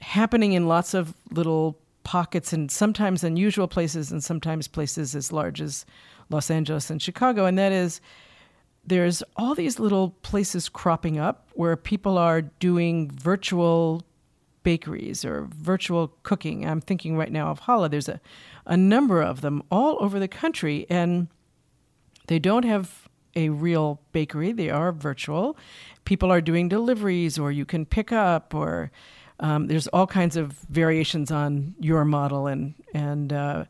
happening 0.00 0.52
in 0.52 0.66
lots 0.66 0.94
of 0.94 1.14
little 1.30 1.78
pockets 2.04 2.52
and 2.52 2.70
sometimes 2.70 3.24
unusual 3.24 3.66
places 3.66 4.12
and 4.12 4.22
sometimes 4.22 4.68
places 4.68 5.16
as 5.16 5.32
large 5.32 5.60
as 5.60 5.84
Los 6.30 6.50
Angeles 6.50 6.90
and 6.90 7.02
Chicago. 7.02 7.46
And 7.46 7.58
that 7.58 7.72
is, 7.72 8.00
there's 8.86 9.22
all 9.36 9.54
these 9.54 9.80
little 9.80 10.10
places 10.22 10.68
cropping 10.68 11.18
up 11.18 11.48
where 11.54 11.76
people 11.76 12.18
are 12.18 12.42
doing 12.42 13.10
virtual 13.10 14.02
bakeries 14.62 15.24
or 15.24 15.48
virtual 15.56 16.08
cooking. 16.22 16.66
I'm 16.66 16.80
thinking 16.80 17.16
right 17.16 17.32
now 17.32 17.50
of 17.50 17.62
Challah. 17.62 17.90
There's 17.90 18.08
a, 18.08 18.20
a 18.66 18.76
number 18.76 19.22
of 19.22 19.40
them 19.40 19.62
all 19.70 19.96
over 20.00 20.18
the 20.18 20.28
country, 20.28 20.86
and 20.88 21.28
they 22.26 22.38
don't 22.38 22.64
have 22.64 23.08
a 23.36 23.48
real 23.50 24.00
bakery. 24.12 24.52
They 24.52 24.70
are 24.70 24.92
virtual. 24.92 25.56
People 26.04 26.30
are 26.30 26.40
doing 26.40 26.68
deliveries, 26.68 27.38
or 27.38 27.52
you 27.52 27.64
can 27.64 27.84
pick 27.84 28.12
up, 28.12 28.54
or 28.54 28.90
um, 29.40 29.66
there's 29.66 29.86
all 29.88 30.06
kinds 30.06 30.36
of 30.36 30.52
variations 30.70 31.30
on 31.30 31.74
your 31.80 32.04
model, 32.04 32.46
and 32.46 32.74
and 32.92 33.32
uh, 33.32 33.64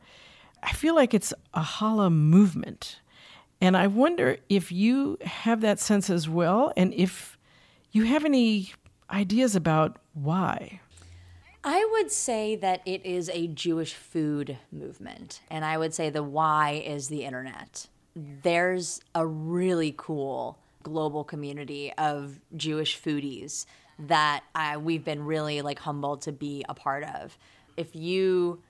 I 0.62 0.72
feel 0.72 0.94
like 0.94 1.14
it's 1.14 1.32
a 1.54 1.62
challah 1.62 2.12
movement, 2.12 3.00
and 3.60 3.76
I 3.76 3.86
wonder 3.86 4.36
if 4.48 4.70
you 4.70 5.18
have 5.22 5.60
that 5.62 5.80
sense 5.80 6.10
as 6.10 6.28
well, 6.28 6.72
and 6.76 6.92
if 6.94 7.38
you 7.92 8.04
have 8.04 8.24
any 8.24 8.72
ideas 9.10 9.56
about 9.56 9.98
why. 10.12 10.80
I 11.66 11.88
would 11.92 12.10
say 12.10 12.56
that 12.56 12.82
it 12.84 13.06
is 13.06 13.30
a 13.32 13.46
Jewish 13.46 13.94
food 13.94 14.58
movement, 14.70 15.40
and 15.50 15.64
I 15.64 15.78
would 15.78 15.94
say 15.94 16.10
the 16.10 16.22
why 16.22 16.82
is 16.84 17.08
the 17.08 17.24
internet. 17.24 17.86
There's 18.14 19.00
a 19.14 19.26
really 19.26 19.94
cool 19.96 20.58
global 20.82 21.24
community 21.24 21.92
of 21.96 22.38
Jewish 22.54 23.00
foodies 23.00 23.64
that 23.98 24.44
I, 24.54 24.76
we've 24.76 25.04
been 25.04 25.24
really 25.24 25.62
like 25.62 25.78
humbled 25.78 26.22
to 26.22 26.32
be 26.32 26.64
a 26.68 26.74
part 26.74 27.04
of. 27.04 27.36
If 27.76 27.94
you 27.94 28.60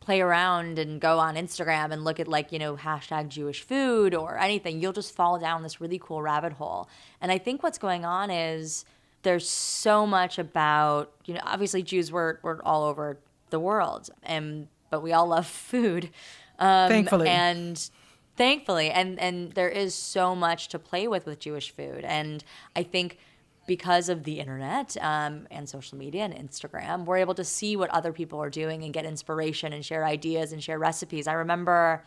play 0.00 0.20
around 0.20 0.78
and 0.78 1.00
go 1.00 1.18
on 1.18 1.36
Instagram 1.36 1.92
and 1.92 2.04
look 2.04 2.18
at 2.18 2.26
like, 2.26 2.52
you 2.52 2.58
know, 2.58 2.76
hashtag 2.76 3.28
Jewish 3.28 3.62
food 3.62 4.14
or 4.14 4.38
anything, 4.38 4.80
you'll 4.80 4.92
just 4.92 5.14
fall 5.14 5.38
down 5.38 5.62
this 5.62 5.80
really 5.80 6.00
cool 6.02 6.22
rabbit 6.22 6.54
hole. 6.54 6.88
And 7.20 7.30
I 7.30 7.38
think 7.38 7.62
what's 7.62 7.78
going 7.78 8.04
on 8.04 8.30
is 8.30 8.84
there's 9.22 9.48
so 9.48 10.06
much 10.06 10.38
about, 10.38 11.12
you 11.24 11.34
know, 11.34 11.40
obviously 11.44 11.82
Jews 11.82 12.10
were, 12.10 12.40
were 12.42 12.60
all 12.64 12.84
over 12.84 13.18
the 13.50 13.60
world 13.60 14.10
and 14.22 14.68
but 14.90 15.02
we 15.02 15.12
all 15.12 15.28
love 15.28 15.46
food. 15.46 16.10
Um, 16.58 16.88
Thankfully. 16.88 17.28
And 17.28 17.90
thankfully 18.36 18.90
and 18.90 19.20
and 19.20 19.52
there 19.52 19.68
is 19.68 19.94
so 19.94 20.34
much 20.34 20.68
to 20.68 20.78
play 20.78 21.06
with 21.06 21.26
with 21.26 21.38
jewish 21.38 21.70
food 21.70 22.02
and 22.02 22.42
i 22.74 22.82
think 22.82 23.18
because 23.66 24.08
of 24.08 24.24
the 24.24 24.40
internet 24.40 24.96
um, 25.00 25.46
and 25.50 25.68
social 25.68 25.96
media 25.96 26.24
and 26.24 26.34
instagram 26.34 27.04
we're 27.04 27.16
able 27.16 27.34
to 27.34 27.44
see 27.44 27.76
what 27.76 27.90
other 27.90 28.12
people 28.12 28.40
are 28.40 28.50
doing 28.50 28.82
and 28.84 28.92
get 28.92 29.04
inspiration 29.04 29.72
and 29.72 29.84
share 29.84 30.04
ideas 30.04 30.52
and 30.52 30.62
share 30.62 30.78
recipes 30.78 31.26
i 31.26 31.32
remember 31.32 32.04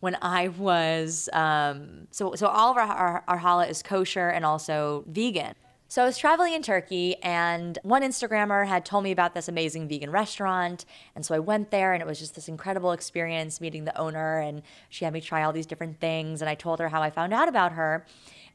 when 0.00 0.16
I 0.20 0.48
was 0.48 1.28
um, 1.32 2.08
so 2.10 2.34
so 2.34 2.46
all 2.48 2.70
of 2.70 2.78
our, 2.78 2.84
our, 2.84 3.24
our 3.28 3.38
challah 3.38 3.68
is 3.68 3.82
kosher 3.82 4.28
and 4.28 4.44
also 4.44 5.04
vegan. 5.06 5.54
So 5.88 6.02
I 6.02 6.06
was 6.06 6.16
traveling 6.16 6.52
in 6.52 6.62
Turkey, 6.62 7.16
and 7.20 7.76
one 7.82 8.02
Instagrammer 8.02 8.64
had 8.64 8.84
told 8.84 9.02
me 9.02 9.10
about 9.10 9.34
this 9.34 9.48
amazing 9.48 9.88
vegan 9.88 10.12
restaurant. 10.12 10.84
And 11.16 11.26
so 11.26 11.34
I 11.34 11.40
went 11.40 11.72
there, 11.72 11.92
and 11.92 12.00
it 12.00 12.06
was 12.06 12.20
just 12.20 12.36
this 12.36 12.46
incredible 12.46 12.92
experience 12.92 13.60
meeting 13.60 13.86
the 13.86 13.98
owner. 13.98 14.38
And 14.38 14.62
she 14.88 15.04
had 15.04 15.12
me 15.12 15.20
try 15.20 15.42
all 15.42 15.52
these 15.52 15.66
different 15.66 15.98
things. 15.98 16.42
And 16.42 16.48
I 16.48 16.54
told 16.54 16.78
her 16.78 16.88
how 16.88 17.02
I 17.02 17.10
found 17.10 17.34
out 17.34 17.48
about 17.48 17.72
her. 17.72 18.06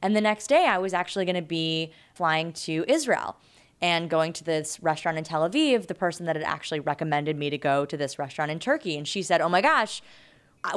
And 0.02 0.14
the 0.14 0.20
next 0.20 0.46
day, 0.48 0.66
I 0.66 0.78
was 0.78 0.92
actually 0.92 1.24
going 1.24 1.36
to 1.36 1.42
be 1.42 1.92
flying 2.14 2.52
to 2.52 2.84
Israel 2.88 3.36
and 3.80 4.08
going 4.08 4.32
to 4.34 4.44
this 4.44 4.80
restaurant 4.82 5.18
in 5.18 5.24
Tel 5.24 5.48
Aviv. 5.48 5.86
The 5.86 5.94
person 5.94 6.26
that 6.26 6.36
had 6.36 6.44
actually 6.44 6.80
recommended 6.80 7.36
me 7.36 7.50
to 7.50 7.58
go 7.58 7.84
to 7.84 7.96
this 7.96 8.18
restaurant 8.18 8.50
in 8.50 8.58
Turkey. 8.58 8.96
And 8.96 9.06
she 9.06 9.22
said, 9.22 9.40
Oh 9.40 9.48
my 9.48 9.60
gosh, 9.60 10.02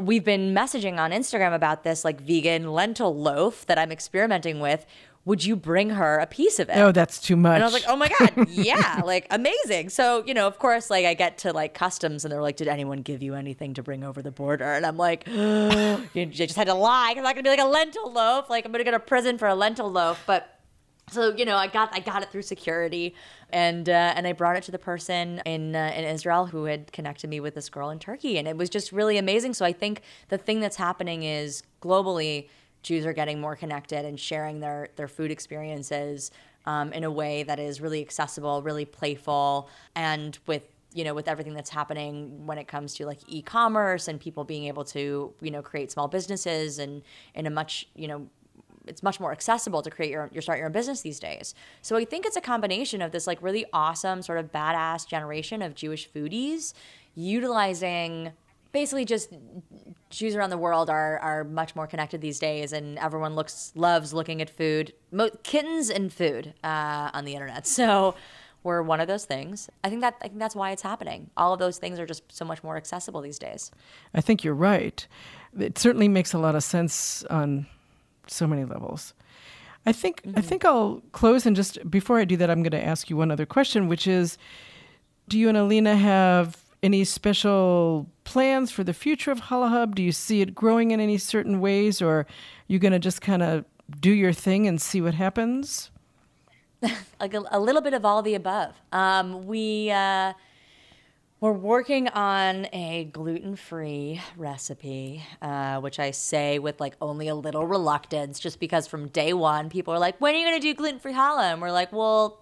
we've 0.02 0.24
been 0.24 0.54
messaging 0.54 0.98
on 0.98 1.12
Instagram 1.12 1.54
about 1.54 1.84
this 1.84 2.06
like 2.06 2.22
vegan 2.22 2.72
lentil 2.72 3.16
loaf 3.16 3.66
that 3.66 3.78
I'm 3.78 3.92
experimenting 3.92 4.60
with 4.60 4.86
would 5.26 5.44
you 5.44 5.56
bring 5.56 5.92
her 5.92 6.18
a 6.18 6.26
piece 6.26 6.60
of 6.60 6.70
it? 6.70 6.78
Oh, 6.78 6.92
that's 6.92 7.20
too 7.20 7.36
much. 7.36 7.56
And 7.56 7.64
I 7.64 7.68
was 7.68 7.74
like, 7.74 7.84
oh 7.88 7.96
my 7.96 8.10
God, 8.20 8.48
yeah, 8.50 9.02
like 9.06 9.28
amazing. 9.30 9.90
So, 9.90 10.24
you 10.26 10.34
know, 10.34 10.48
of 10.48 10.60
course, 10.60 10.90
like 10.90 11.06
I 11.06 11.14
get 11.14 11.38
to 11.40 11.54
like 11.54 11.74
customs 11.74 12.26
and 12.26 12.32
they're 12.32 12.42
like, 12.42 12.56
did 12.56 12.68
anyone 12.68 13.02
give 13.02 13.22
you 13.22 13.36
anything 13.36 13.74
to 13.76 13.84
bring 13.84 14.04
over 14.04 14.22
the 14.22 14.32
border? 14.32 14.74
And 14.74 14.86
I'm 14.86 14.98
like, 14.98 15.28
you 15.28 16.26
just 16.26 16.56
had 16.56 16.68
to 16.68 16.74
lie. 16.74 17.12
Because 17.12 17.20
I'm 17.20 17.24
not 17.24 17.36
gonna 17.36 17.44
be 17.44 17.50
like 17.50 17.60
a 17.60 17.66
lentil 17.66 18.12
loaf. 18.12 18.50
Like 18.50 18.66
I'm 18.66 18.72
gonna 18.72 18.84
go 18.84 18.92
to 18.92 19.00
prison 19.00 19.38
for 19.38 19.48
a 19.48 19.56
lentil 19.56 19.92
loaf. 19.92 20.24
But 20.26 20.60
so 21.12 21.36
you 21.36 21.46
know, 21.46 21.58
I 21.58 21.68
got 21.68 21.90
I 21.94 22.00
got 22.00 22.24
it 22.24 22.32
through 22.32 22.44
security, 22.44 23.16
and 23.50 23.90
uh, 23.90 24.14
and 24.16 24.28
I 24.28 24.34
brought 24.34 24.56
it 24.56 24.64
to 24.64 24.72
the 24.72 24.80
person 24.80 25.42
in 25.46 25.76
uh, 25.76 25.92
in 25.96 26.06
Israel 26.06 26.48
who 26.48 26.66
had 26.66 26.92
connected 26.92 27.30
me 27.30 27.40
with 27.40 27.56
this 27.56 27.70
girl 27.70 27.90
in 27.90 28.00
Turkey, 28.00 28.38
and 28.38 28.48
it 28.48 28.58
was 28.58 28.70
just 28.70 28.92
really 28.92 29.18
amazing. 29.18 29.54
So 29.54 29.66
I 29.66 29.74
think 29.74 30.02
the 30.30 30.38
thing 30.38 30.60
that's 30.60 30.78
happening 30.78 31.24
is 31.24 31.64
globally 31.82 32.48
Jews 32.82 33.06
are 33.06 33.14
getting 33.14 33.40
more 33.42 33.56
connected 33.56 34.06
and 34.06 34.20
sharing 34.20 34.60
their 34.60 34.90
their 34.96 35.08
food 35.08 35.32
experiences 35.32 36.32
um, 36.66 36.94
in 36.94 37.04
a 37.04 37.12
way 37.12 37.44
that 37.44 37.60
is 37.60 37.82
really 37.82 38.02
accessible, 38.02 38.62
really 38.62 38.86
playful, 38.86 39.70
and 39.96 40.38
with 40.48 40.64
you 40.94 41.04
know 41.04 41.14
with 41.14 41.28
everything 41.28 41.54
that's 41.54 41.70
happening 41.70 42.46
when 42.46 42.58
it 42.58 42.68
comes 42.68 42.96
to 42.96 43.06
like 43.06 43.20
e-commerce 43.28 44.08
and 44.08 44.20
people 44.20 44.44
being 44.44 44.66
able 44.66 44.84
to 44.84 45.34
you 45.42 45.52
know 45.52 45.62
create 45.62 45.92
small 45.92 46.08
businesses 46.08 46.80
and 46.80 47.04
in 47.36 47.46
a 47.46 47.50
much 47.50 47.88
you 47.96 48.08
know 48.08 48.28
it's 48.88 49.04
much 49.04 49.20
more 49.20 49.32
accessible 49.32 49.84
to 49.84 49.92
create 49.92 50.10
your, 50.12 50.30
your 50.34 50.42
start 50.42 50.58
your 50.58 50.66
own 50.66 50.72
business 50.72 51.02
these 51.02 51.20
days. 51.20 51.54
So 51.82 51.96
I 51.96 52.06
think 52.06 52.26
it's 52.26 52.36
a 52.36 52.42
combination 52.42 53.02
of 53.02 53.12
this 53.12 53.28
like 53.28 53.42
really 53.42 53.66
awesome 53.72 54.22
sort 54.22 54.40
of 54.40 54.52
badass 54.52 55.08
generation 55.08 55.62
of 55.62 55.76
Jewish 55.76 56.10
foodies 56.10 56.74
utilizing 57.16 58.32
basically 58.72 59.06
just 59.06 59.34
Jews 60.10 60.36
around 60.36 60.50
the 60.50 60.58
world 60.58 60.90
are 60.90 61.20
are 61.20 61.44
much 61.44 61.76
more 61.76 61.88
connected 61.88 62.22
these 62.22 62.40
days, 62.40 62.74
and 62.74 62.98
everyone 63.00 63.36
looks 63.36 63.72
loves 63.76 64.14
looking 64.14 64.42
at 64.42 64.50
food, 64.50 64.94
Mo- 65.12 65.30
kittens 65.44 65.90
and 65.90 66.12
food 66.12 66.54
uh, 66.64 67.12
on 67.14 67.26
the 67.26 67.34
internet. 67.34 67.68
So 67.80 68.16
we're 68.62 68.82
one 68.82 69.00
of 69.00 69.08
those 69.08 69.24
things. 69.24 69.70
I 69.84 69.90
think 69.90 70.02
that 70.02 70.16
I 70.22 70.28
think 70.28 70.40
that's 70.40 70.56
why 70.56 70.72
it's 70.72 70.82
happening. 70.82 71.30
All 71.38 71.54
of 71.54 71.60
those 71.60 71.78
things 71.78 72.00
are 72.00 72.06
just 72.06 72.24
so 72.32 72.44
much 72.44 72.64
more 72.64 72.76
accessible 72.76 73.22
these 73.22 73.40
days. 73.40 73.72
I 74.14 74.22
think 74.22 74.44
you're 74.44 74.54
right. 74.54 75.06
It 75.58 75.78
certainly 75.78 76.08
makes 76.08 76.34
a 76.34 76.38
lot 76.38 76.56
of 76.56 76.64
sense 76.64 77.24
on 77.30 77.68
so 78.28 78.48
many 78.48 78.66
levels. 78.66 79.14
I 79.86 79.94
think 79.94 80.24
mm-hmm. 80.24 80.38
I 80.38 80.42
think 80.42 80.66
I'll 80.66 81.02
close 81.14 81.46
and 81.46 81.56
just 81.56 81.90
before 81.90 82.20
I 82.20 82.26
do 82.26 82.36
that, 82.38 82.50
I'm 82.50 82.62
going 82.62 82.72
to 82.72 82.86
ask 82.86 83.10
you 83.10 83.16
one 83.16 83.32
other 83.32 83.46
question, 83.46 83.88
which 83.88 84.08
is, 84.08 84.38
do 85.28 85.40
you 85.40 85.48
and 85.48 85.58
Alina 85.58 85.96
have 85.96 86.59
any 86.82 87.04
special 87.04 88.08
plans 88.24 88.72
for 88.72 88.84
the 88.84 88.94
future 88.94 89.32
of 89.32 89.42
Challah 89.42 89.70
Hub? 89.70 89.96
Do 89.96 90.04
you 90.04 90.12
see 90.12 90.42
it 90.42 90.56
growing 90.56 90.92
in 90.92 91.00
any 91.00 91.18
certain 91.18 91.60
ways, 91.60 92.02
or 92.02 92.10
are 92.12 92.28
you 92.68 92.80
going 92.80 92.94
to 92.94 93.00
just 93.00 93.22
kind 93.22 93.44
of 93.44 93.66
do 94.00 94.12
your 94.12 94.34
thing 94.34 94.68
and 94.68 94.82
see 94.82 95.02
what 95.02 95.14
happens? 95.14 95.92
like 97.20 97.34
a, 97.34 97.44
a, 97.52 97.60
little 97.60 97.82
bit 97.82 97.94
of 97.94 98.06
all 98.06 98.22
the 98.22 98.36
above. 98.36 98.76
Um, 98.92 99.46
we 99.46 99.92
uh, 99.92 100.34
we're 101.42 101.52
working 101.52 102.08
on 102.10 102.68
a 102.74 103.06
gluten-free 103.12 104.22
recipe, 104.38 105.24
uh, 105.42 105.80
which 105.80 106.00
I 106.00 106.12
say 106.12 106.60
with 106.60 106.80
like 106.80 106.96
only 107.02 107.28
a 107.28 107.36
little 107.36 107.66
reluctance, 107.66 108.40
just 108.40 108.60
because 108.60 108.88
from 108.88 109.08
day 109.08 109.34
one 109.34 109.70
people 109.70 109.94
are 109.94 110.00
like, 110.00 110.20
"When 110.20 110.36
are 110.36 110.38
you 110.38 110.46
going 110.46 110.60
to 110.60 110.68
do 110.68 110.74
gluten-free 110.74 111.14
challah?" 111.14 111.54
And 111.54 111.62
we're 111.62 111.72
like, 111.72 111.92
"Well." 111.92 112.42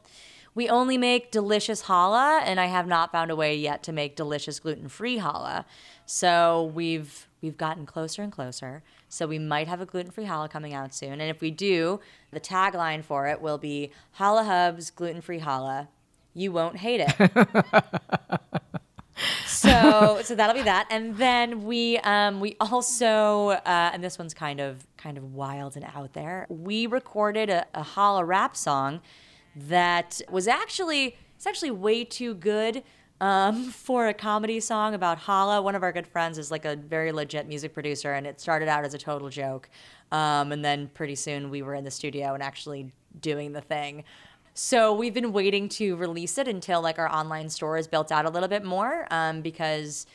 We 0.57 0.67
only 0.69 0.97
make 0.97 1.29
delicious 1.29 1.83
challah, 1.83 2.41
and 2.43 2.59
I 2.59 2.65
have 2.65 2.87
not 2.87 3.11
found 3.11 3.29
a 3.29 3.35
way 3.35 3.55
yet 3.55 3.83
to 3.83 3.91
make 3.91 4.15
delicious 4.15 4.59
gluten-free 4.59 5.19
challah. 5.19 5.65
So 6.07 6.71
we've 6.73 7.27
we've 7.43 7.57
gotten 7.57 7.85
closer 7.85 8.23
and 8.23 8.31
closer. 8.31 8.81
So 9.07 9.27
we 9.27 9.37
might 9.37 9.67
have 9.67 9.81
a 9.81 9.85
gluten-free 9.85 10.25
challah 10.25 10.49
coming 10.49 10.73
out 10.73 10.95
soon, 10.95 11.21
and 11.21 11.29
if 11.29 11.41
we 11.41 11.51
do, 11.51 11.99
the 12.31 12.39
tagline 12.39 13.03
for 13.03 13.27
it 13.27 13.39
will 13.39 13.59
be 13.59 13.91
Challah 14.17 14.47
Hub's 14.47 14.89
gluten-free 14.89 15.41
challah. 15.41 15.89
You 16.33 16.51
won't 16.51 16.77
hate 16.77 17.05
it. 17.07 17.13
so 19.45 20.21
so 20.23 20.33
that'll 20.33 20.55
be 20.55 20.63
that, 20.63 20.87
and 20.89 21.17
then 21.17 21.65
we 21.65 21.99
um, 21.99 22.39
we 22.39 22.55
also 22.59 23.49
uh, 23.49 23.91
and 23.93 24.03
this 24.03 24.17
one's 24.17 24.33
kind 24.33 24.59
of 24.59 24.87
kind 24.97 25.19
of 25.19 25.35
wild 25.35 25.75
and 25.75 25.85
out 25.95 26.13
there. 26.13 26.47
We 26.49 26.87
recorded 26.87 27.51
a, 27.51 27.67
a 27.75 27.83
challah 27.83 28.25
rap 28.25 28.57
song 28.57 29.01
that 29.67 30.21
was 30.29 30.47
actually 30.47 31.17
it's 31.35 31.45
actually 31.45 31.71
way 31.71 32.03
too 32.03 32.33
good 32.33 32.83
um, 33.21 33.65
for 33.71 34.07
a 34.07 34.13
comedy 34.13 34.59
song 34.59 34.93
about 34.93 35.19
challah. 35.19 35.63
One 35.63 35.75
of 35.75 35.83
our 35.83 35.91
good 35.91 36.07
friends 36.07 36.37
is 36.37 36.51
like 36.51 36.65
a 36.65 36.75
very 36.75 37.11
legit 37.11 37.47
music 37.47 37.73
producer, 37.73 38.13
and 38.13 38.25
it 38.25 38.39
started 38.39 38.67
out 38.67 38.85
as 38.85 38.93
a 38.93 38.97
total 38.97 39.29
joke. 39.29 39.69
Um, 40.11 40.51
and 40.51 40.63
then 40.63 40.89
pretty 40.93 41.15
soon 41.15 41.49
we 41.49 41.61
were 41.61 41.75
in 41.75 41.83
the 41.83 41.91
studio 41.91 42.33
and 42.33 42.41
actually 42.41 42.93
doing 43.19 43.53
the 43.53 43.61
thing. 43.61 44.03
So 44.53 44.93
we've 44.93 45.13
been 45.13 45.33
waiting 45.33 45.69
to 45.69 45.95
release 45.97 46.37
it 46.37 46.47
until 46.47 46.81
like 46.81 46.97
our 46.97 47.11
online 47.13 47.49
store 47.49 47.77
is 47.77 47.87
built 47.87 48.11
out 48.11 48.25
a 48.25 48.29
little 48.29 48.49
bit 48.49 48.63
more 48.63 49.05
um, 49.11 49.41
because 49.41 50.07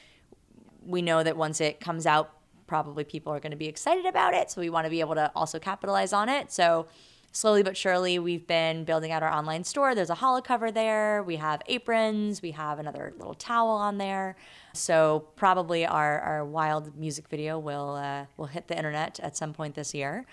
we 0.85 1.01
know 1.03 1.23
that 1.23 1.37
once 1.37 1.61
it 1.61 1.79
comes 1.79 2.07
out, 2.07 2.33
probably 2.67 3.05
people 3.05 3.33
are 3.33 3.39
going 3.39 3.53
to 3.53 3.57
be 3.57 3.69
excited 3.69 4.07
about 4.07 4.35
it. 4.35 4.51
So 4.51 4.61
we 4.61 4.71
want 4.71 4.87
to 4.87 4.91
be 4.91 5.01
able 5.01 5.15
to 5.15 5.31
also 5.37 5.59
capitalize 5.61 6.13
on 6.13 6.29
it. 6.29 6.51
So 6.51 6.89
slowly 7.33 7.63
but 7.63 7.77
surely, 7.77 8.19
we've 8.19 8.47
been 8.47 8.85
building 8.85 9.11
out 9.11 9.23
our 9.23 9.33
online 9.33 9.65
store. 9.65 9.95
There's 9.95 10.11
a 10.11 10.15
challah 10.15 10.45
cover 10.45 10.71
there. 10.71 11.23
We 11.23 11.37
have 11.37 11.63
aprons. 11.67 12.43
We 12.43 12.53
have 12.53 12.79
another 12.79 13.13
little 13.19 13.35
towel 13.35 13.71
on 13.71 13.99
there. 13.99 14.37
So 14.75 15.27
probably 15.37 15.85
our, 15.85 16.21
our 16.21 16.45
wild 16.45 16.97
music 16.97 17.29
video 17.29 17.59
will 17.59 17.97
uh, 17.97 18.27
will 18.37 18.47
hit 18.47 18.69
the 18.69 18.77
internet 18.77 19.19
at 19.21 19.37
some 19.37 19.53
point 19.53 19.75
this 19.75 19.95
year. 19.95 20.25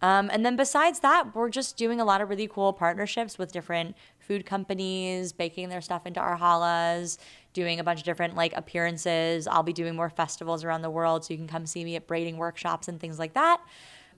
Um, 0.00 0.30
and 0.32 0.46
then 0.46 0.54
besides 0.56 1.00
that, 1.00 1.34
we're 1.34 1.48
just 1.48 1.76
doing 1.76 2.00
a 2.00 2.04
lot 2.04 2.20
of 2.20 2.28
really 2.28 2.46
cool 2.46 2.72
partnerships 2.72 3.36
with 3.36 3.50
different 3.50 3.96
food 4.20 4.46
companies, 4.46 5.32
baking 5.32 5.70
their 5.70 5.80
stuff 5.80 6.06
into 6.06 6.20
our 6.20 6.38
challahs, 6.38 7.18
doing 7.52 7.80
a 7.80 7.84
bunch 7.84 7.98
of 7.98 8.04
different 8.04 8.36
like 8.36 8.52
appearances. 8.56 9.48
I'll 9.48 9.64
be 9.64 9.72
doing 9.72 9.96
more 9.96 10.10
festivals 10.10 10.62
around 10.62 10.82
the 10.82 10.90
world, 10.90 11.24
so 11.24 11.34
you 11.34 11.38
can 11.38 11.48
come 11.48 11.66
see 11.66 11.84
me 11.84 11.96
at 11.96 12.06
braiding 12.06 12.36
workshops 12.36 12.86
and 12.86 13.00
things 13.00 13.18
like 13.18 13.34
that. 13.34 13.60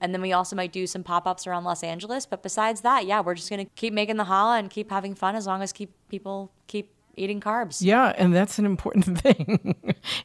And 0.01 0.13
then 0.13 0.21
we 0.21 0.33
also 0.33 0.55
might 0.55 0.73
do 0.73 0.87
some 0.87 1.03
pop 1.03 1.27
ups 1.27 1.47
around 1.47 1.63
Los 1.63 1.83
Angeles. 1.83 2.25
But 2.25 2.43
besides 2.43 2.81
that, 2.81 3.05
yeah, 3.05 3.21
we're 3.21 3.35
just 3.35 3.49
going 3.49 3.65
to 3.65 3.71
keep 3.75 3.93
making 3.93 4.17
the 4.17 4.25
challah 4.25 4.59
and 4.59 4.69
keep 4.69 4.89
having 4.89 5.15
fun 5.15 5.35
as 5.35 5.47
long 5.47 5.61
as 5.61 5.71
keep 5.71 5.91
people 6.09 6.51
keep 6.67 6.91
eating 7.15 7.39
carbs. 7.39 7.81
Yeah, 7.81 8.13
and 8.17 8.33
that's 8.33 8.59
an 8.59 8.65
important 8.65 9.19
thing. 9.21 9.75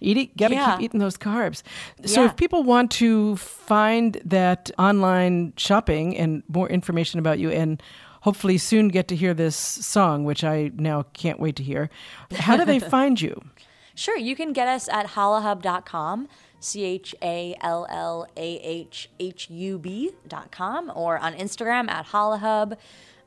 eating, 0.01 0.31
gotta 0.37 0.55
yeah. 0.55 0.77
keep 0.77 0.85
eating 0.85 1.01
those 1.01 1.17
carbs. 1.17 1.63
So 2.05 2.23
yeah. 2.23 2.29
if 2.29 2.37
people 2.37 2.63
want 2.63 2.91
to 2.93 3.37
find 3.37 4.21
that 4.25 4.71
online 4.79 5.53
shopping 5.57 6.17
and 6.17 6.43
more 6.49 6.69
information 6.69 7.19
about 7.19 7.39
you 7.39 7.51
and 7.51 7.83
hopefully 8.23 8.59
soon 8.59 8.89
get 8.89 9.09
to 9.09 9.17
hear 9.17 9.35
this 9.35 9.57
song, 9.57 10.25
which 10.25 10.43
I 10.43 10.71
now 10.75 11.05
can't 11.13 11.39
wait 11.39 11.57
to 11.57 11.63
hear, 11.63 11.91
how 12.33 12.57
do 12.57 12.65
they 12.65 12.79
find 12.97 13.21
you? 13.21 13.41
Sure, 13.95 14.19
you 14.19 14.37
can 14.37 14.53
get 14.53 14.69
us 14.69 14.89
at 14.89 15.07
challahhub.com. 15.09 16.29
C 16.61 16.85
H 16.85 17.15
A 17.23 17.57
L 17.61 17.87
L 17.91 18.27
A 18.37 18.57
H 18.59 19.09
H 19.21 19.51
U 19.51 19.79
B 19.79 20.13
dot 20.27 20.51
com 20.51 20.91
or 20.95 21.19
on 21.19 21.35
Instagram 21.35 21.91
at 21.91 22.07
challahhub. 22.07 22.73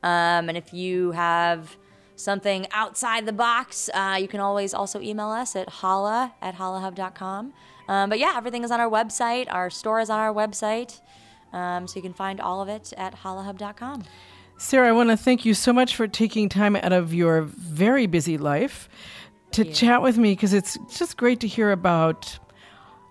Um, 0.02 0.48
and 0.48 0.56
if 0.56 0.72
you 0.72 1.12
have 1.12 1.76
something 2.16 2.66
outside 2.72 3.26
the 3.26 3.32
box, 3.32 3.88
uh, 3.94 4.18
you 4.20 4.28
can 4.28 4.40
always 4.40 4.74
also 4.74 5.00
email 5.00 5.28
us 5.28 5.56
at 5.56 5.68
challah 5.68 6.32
at 6.40 6.56
challahhub.com. 6.56 7.52
Um, 7.88 8.10
but 8.10 8.18
yeah, 8.18 8.34
everything 8.36 8.62
is 8.62 8.70
on 8.70 8.80
our 8.80 8.90
website. 8.90 9.46
Our 9.50 9.70
store 9.70 10.00
is 10.00 10.10
on 10.10 10.20
our 10.20 10.32
website. 10.32 11.00
Um, 11.52 11.88
so 11.88 11.96
you 11.96 12.02
can 12.02 12.12
find 12.12 12.40
all 12.40 12.62
of 12.62 12.68
it 12.68 12.92
at 12.96 13.16
challahhub.com. 13.16 14.04
Sarah, 14.58 14.88
I 14.88 14.92
want 14.92 15.08
to 15.08 15.16
thank 15.16 15.44
you 15.44 15.54
so 15.54 15.72
much 15.72 15.96
for 15.96 16.06
taking 16.06 16.48
time 16.48 16.76
out 16.76 16.92
of 16.92 17.14
your 17.14 17.42
very 17.42 18.06
busy 18.06 18.36
life 18.36 18.88
to 19.52 19.64
chat 19.64 20.02
with 20.02 20.18
me 20.18 20.32
because 20.32 20.52
it's 20.52 20.78
just 20.96 21.16
great 21.16 21.40
to 21.40 21.48
hear 21.48 21.72
about 21.72 22.38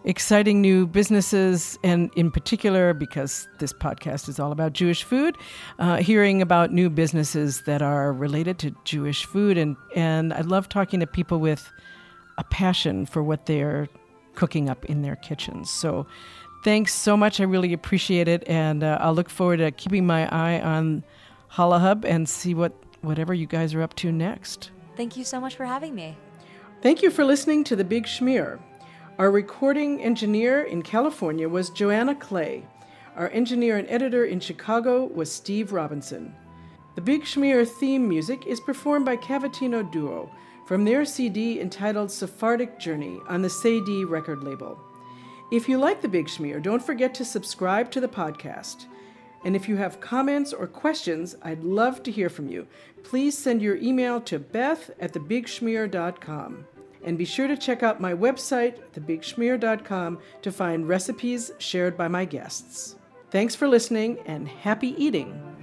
exciting 0.06 0.62
new 0.62 0.88
businesses, 0.88 1.78
and 1.84 2.10
in 2.16 2.32
particular, 2.32 2.94
because 2.94 3.48
this 3.60 3.74
podcast 3.74 4.30
is 4.30 4.40
all 4.40 4.52
about 4.52 4.74
Jewish 4.74 5.04
food, 5.04 5.36
uh, 5.80 5.98
hearing 5.98 6.42
about 6.42 6.72
new 6.72 6.90
businesses 6.90 7.62
that 7.64 7.82
are 7.82 8.14
related 8.14 8.60
to 8.60 8.76
Jewish 8.86 9.26
food. 9.26 9.58
And, 9.58 9.76
and 9.96 10.34
I 10.34 10.42
love 10.42 10.70
talking 10.70 11.00
to 11.02 11.08
people 11.08 11.40
with 11.40 11.72
a 12.38 12.44
passion 12.46 13.06
for 13.06 13.22
what 13.22 13.46
they're 13.46 13.90
cooking 14.36 14.70
up 14.70 14.86
in 14.86 15.02
their 15.02 15.18
kitchens. 15.18 15.70
So 15.70 16.08
thanks 16.64 16.94
so 16.94 17.18
much. 17.18 17.42
I 17.42 17.44
really 17.44 17.74
appreciate 17.74 18.28
it. 18.28 18.48
And 18.48 18.84
uh, 18.84 18.98
I'll 19.02 19.14
look 19.14 19.30
forward 19.30 19.58
to 19.58 19.72
keeping 19.72 20.06
my 20.06 20.28
eye 20.34 20.62
on 20.62 21.04
Challah 21.52 21.82
Hub 21.82 22.06
and 22.06 22.28
see 22.28 22.54
what 22.54 22.74
whatever 23.02 23.34
you 23.34 23.48
guys 23.48 23.74
are 23.74 23.82
up 23.82 23.96
to 23.96 24.12
next. 24.12 24.72
Thank 24.96 25.16
you 25.16 25.24
so 25.24 25.40
much 25.40 25.56
for 25.56 25.66
having 25.66 25.96
me. 25.96 26.18
Thank 26.82 27.02
you 27.02 27.12
for 27.12 27.24
listening 27.26 27.64
to 27.66 27.76
The 27.76 27.84
Big 27.84 28.06
Schmear. 28.06 28.60
Our 29.20 29.32
recording 29.32 30.02
engineer 30.02 30.64
in 30.64 30.82
California 30.82 31.50
was 31.50 31.72
Joanna 31.72 32.16
Clay. 32.16 32.66
Our 33.18 33.28
engineer 33.32 33.76
and 33.76 33.86
editor 33.90 34.24
in 34.24 34.40
Chicago 34.40 35.08
was 35.08 35.30
Steve 35.30 35.74
Robinson. 35.74 36.34
The 36.96 37.02
Big 37.02 37.24
Schmear 37.24 37.68
theme 37.68 38.08
music 38.08 38.48
is 38.48 38.62
performed 38.62 39.06
by 39.06 39.18
Cavatina 39.18 39.92
Duo 39.92 40.32
from 40.66 40.86
their 40.86 41.04
CD 41.04 41.60
entitled 41.60 42.10
Sephardic 42.10 42.80
Journey 42.80 43.20
on 43.28 43.42
the 43.42 43.50
Cedille 43.50 44.10
record 44.10 44.42
label. 44.42 44.80
If 45.52 45.68
you 45.68 45.80
like 45.80 46.02
The 46.02 46.08
Big 46.08 46.28
Schmear, 46.28 46.64
don't 46.64 46.82
forget 46.82 47.14
to 47.16 47.26
subscribe 47.26 47.92
to 47.92 48.00
the 48.00 48.08
podcast. 48.08 48.86
And 49.44 49.54
if 49.54 49.68
you 49.68 49.76
have 49.76 50.00
comments 50.00 50.54
or 50.54 50.66
questions, 50.66 51.36
I'd 51.42 51.66
love 51.66 52.04
to 52.04 52.12
hear 52.12 52.30
from 52.30 52.48
you. 52.48 52.68
Please 53.04 53.38
send 53.38 53.62
your 53.62 53.76
email 53.76 54.22
to 54.22 54.40
beth 54.40 54.92
at 54.98 55.12
thebigschmear.com. 55.12 56.68
And 57.04 57.18
be 57.18 57.26
sure 57.26 57.48
to 57.48 57.58
check 57.58 57.84
out 57.84 58.02
my 58.02 58.14
website, 58.14 58.80
thebigschmear.com, 58.94 60.20
to 60.42 60.52
find 60.52 60.88
recipes 60.88 61.52
shared 61.58 61.98
by 61.98 62.08
my 62.08 62.26
guests. 62.26 62.96
Thanks 63.32 63.56
for 63.56 63.68
listening 63.68 64.20
and 64.26 64.48
happy 64.48 64.96
eating! 64.98 65.59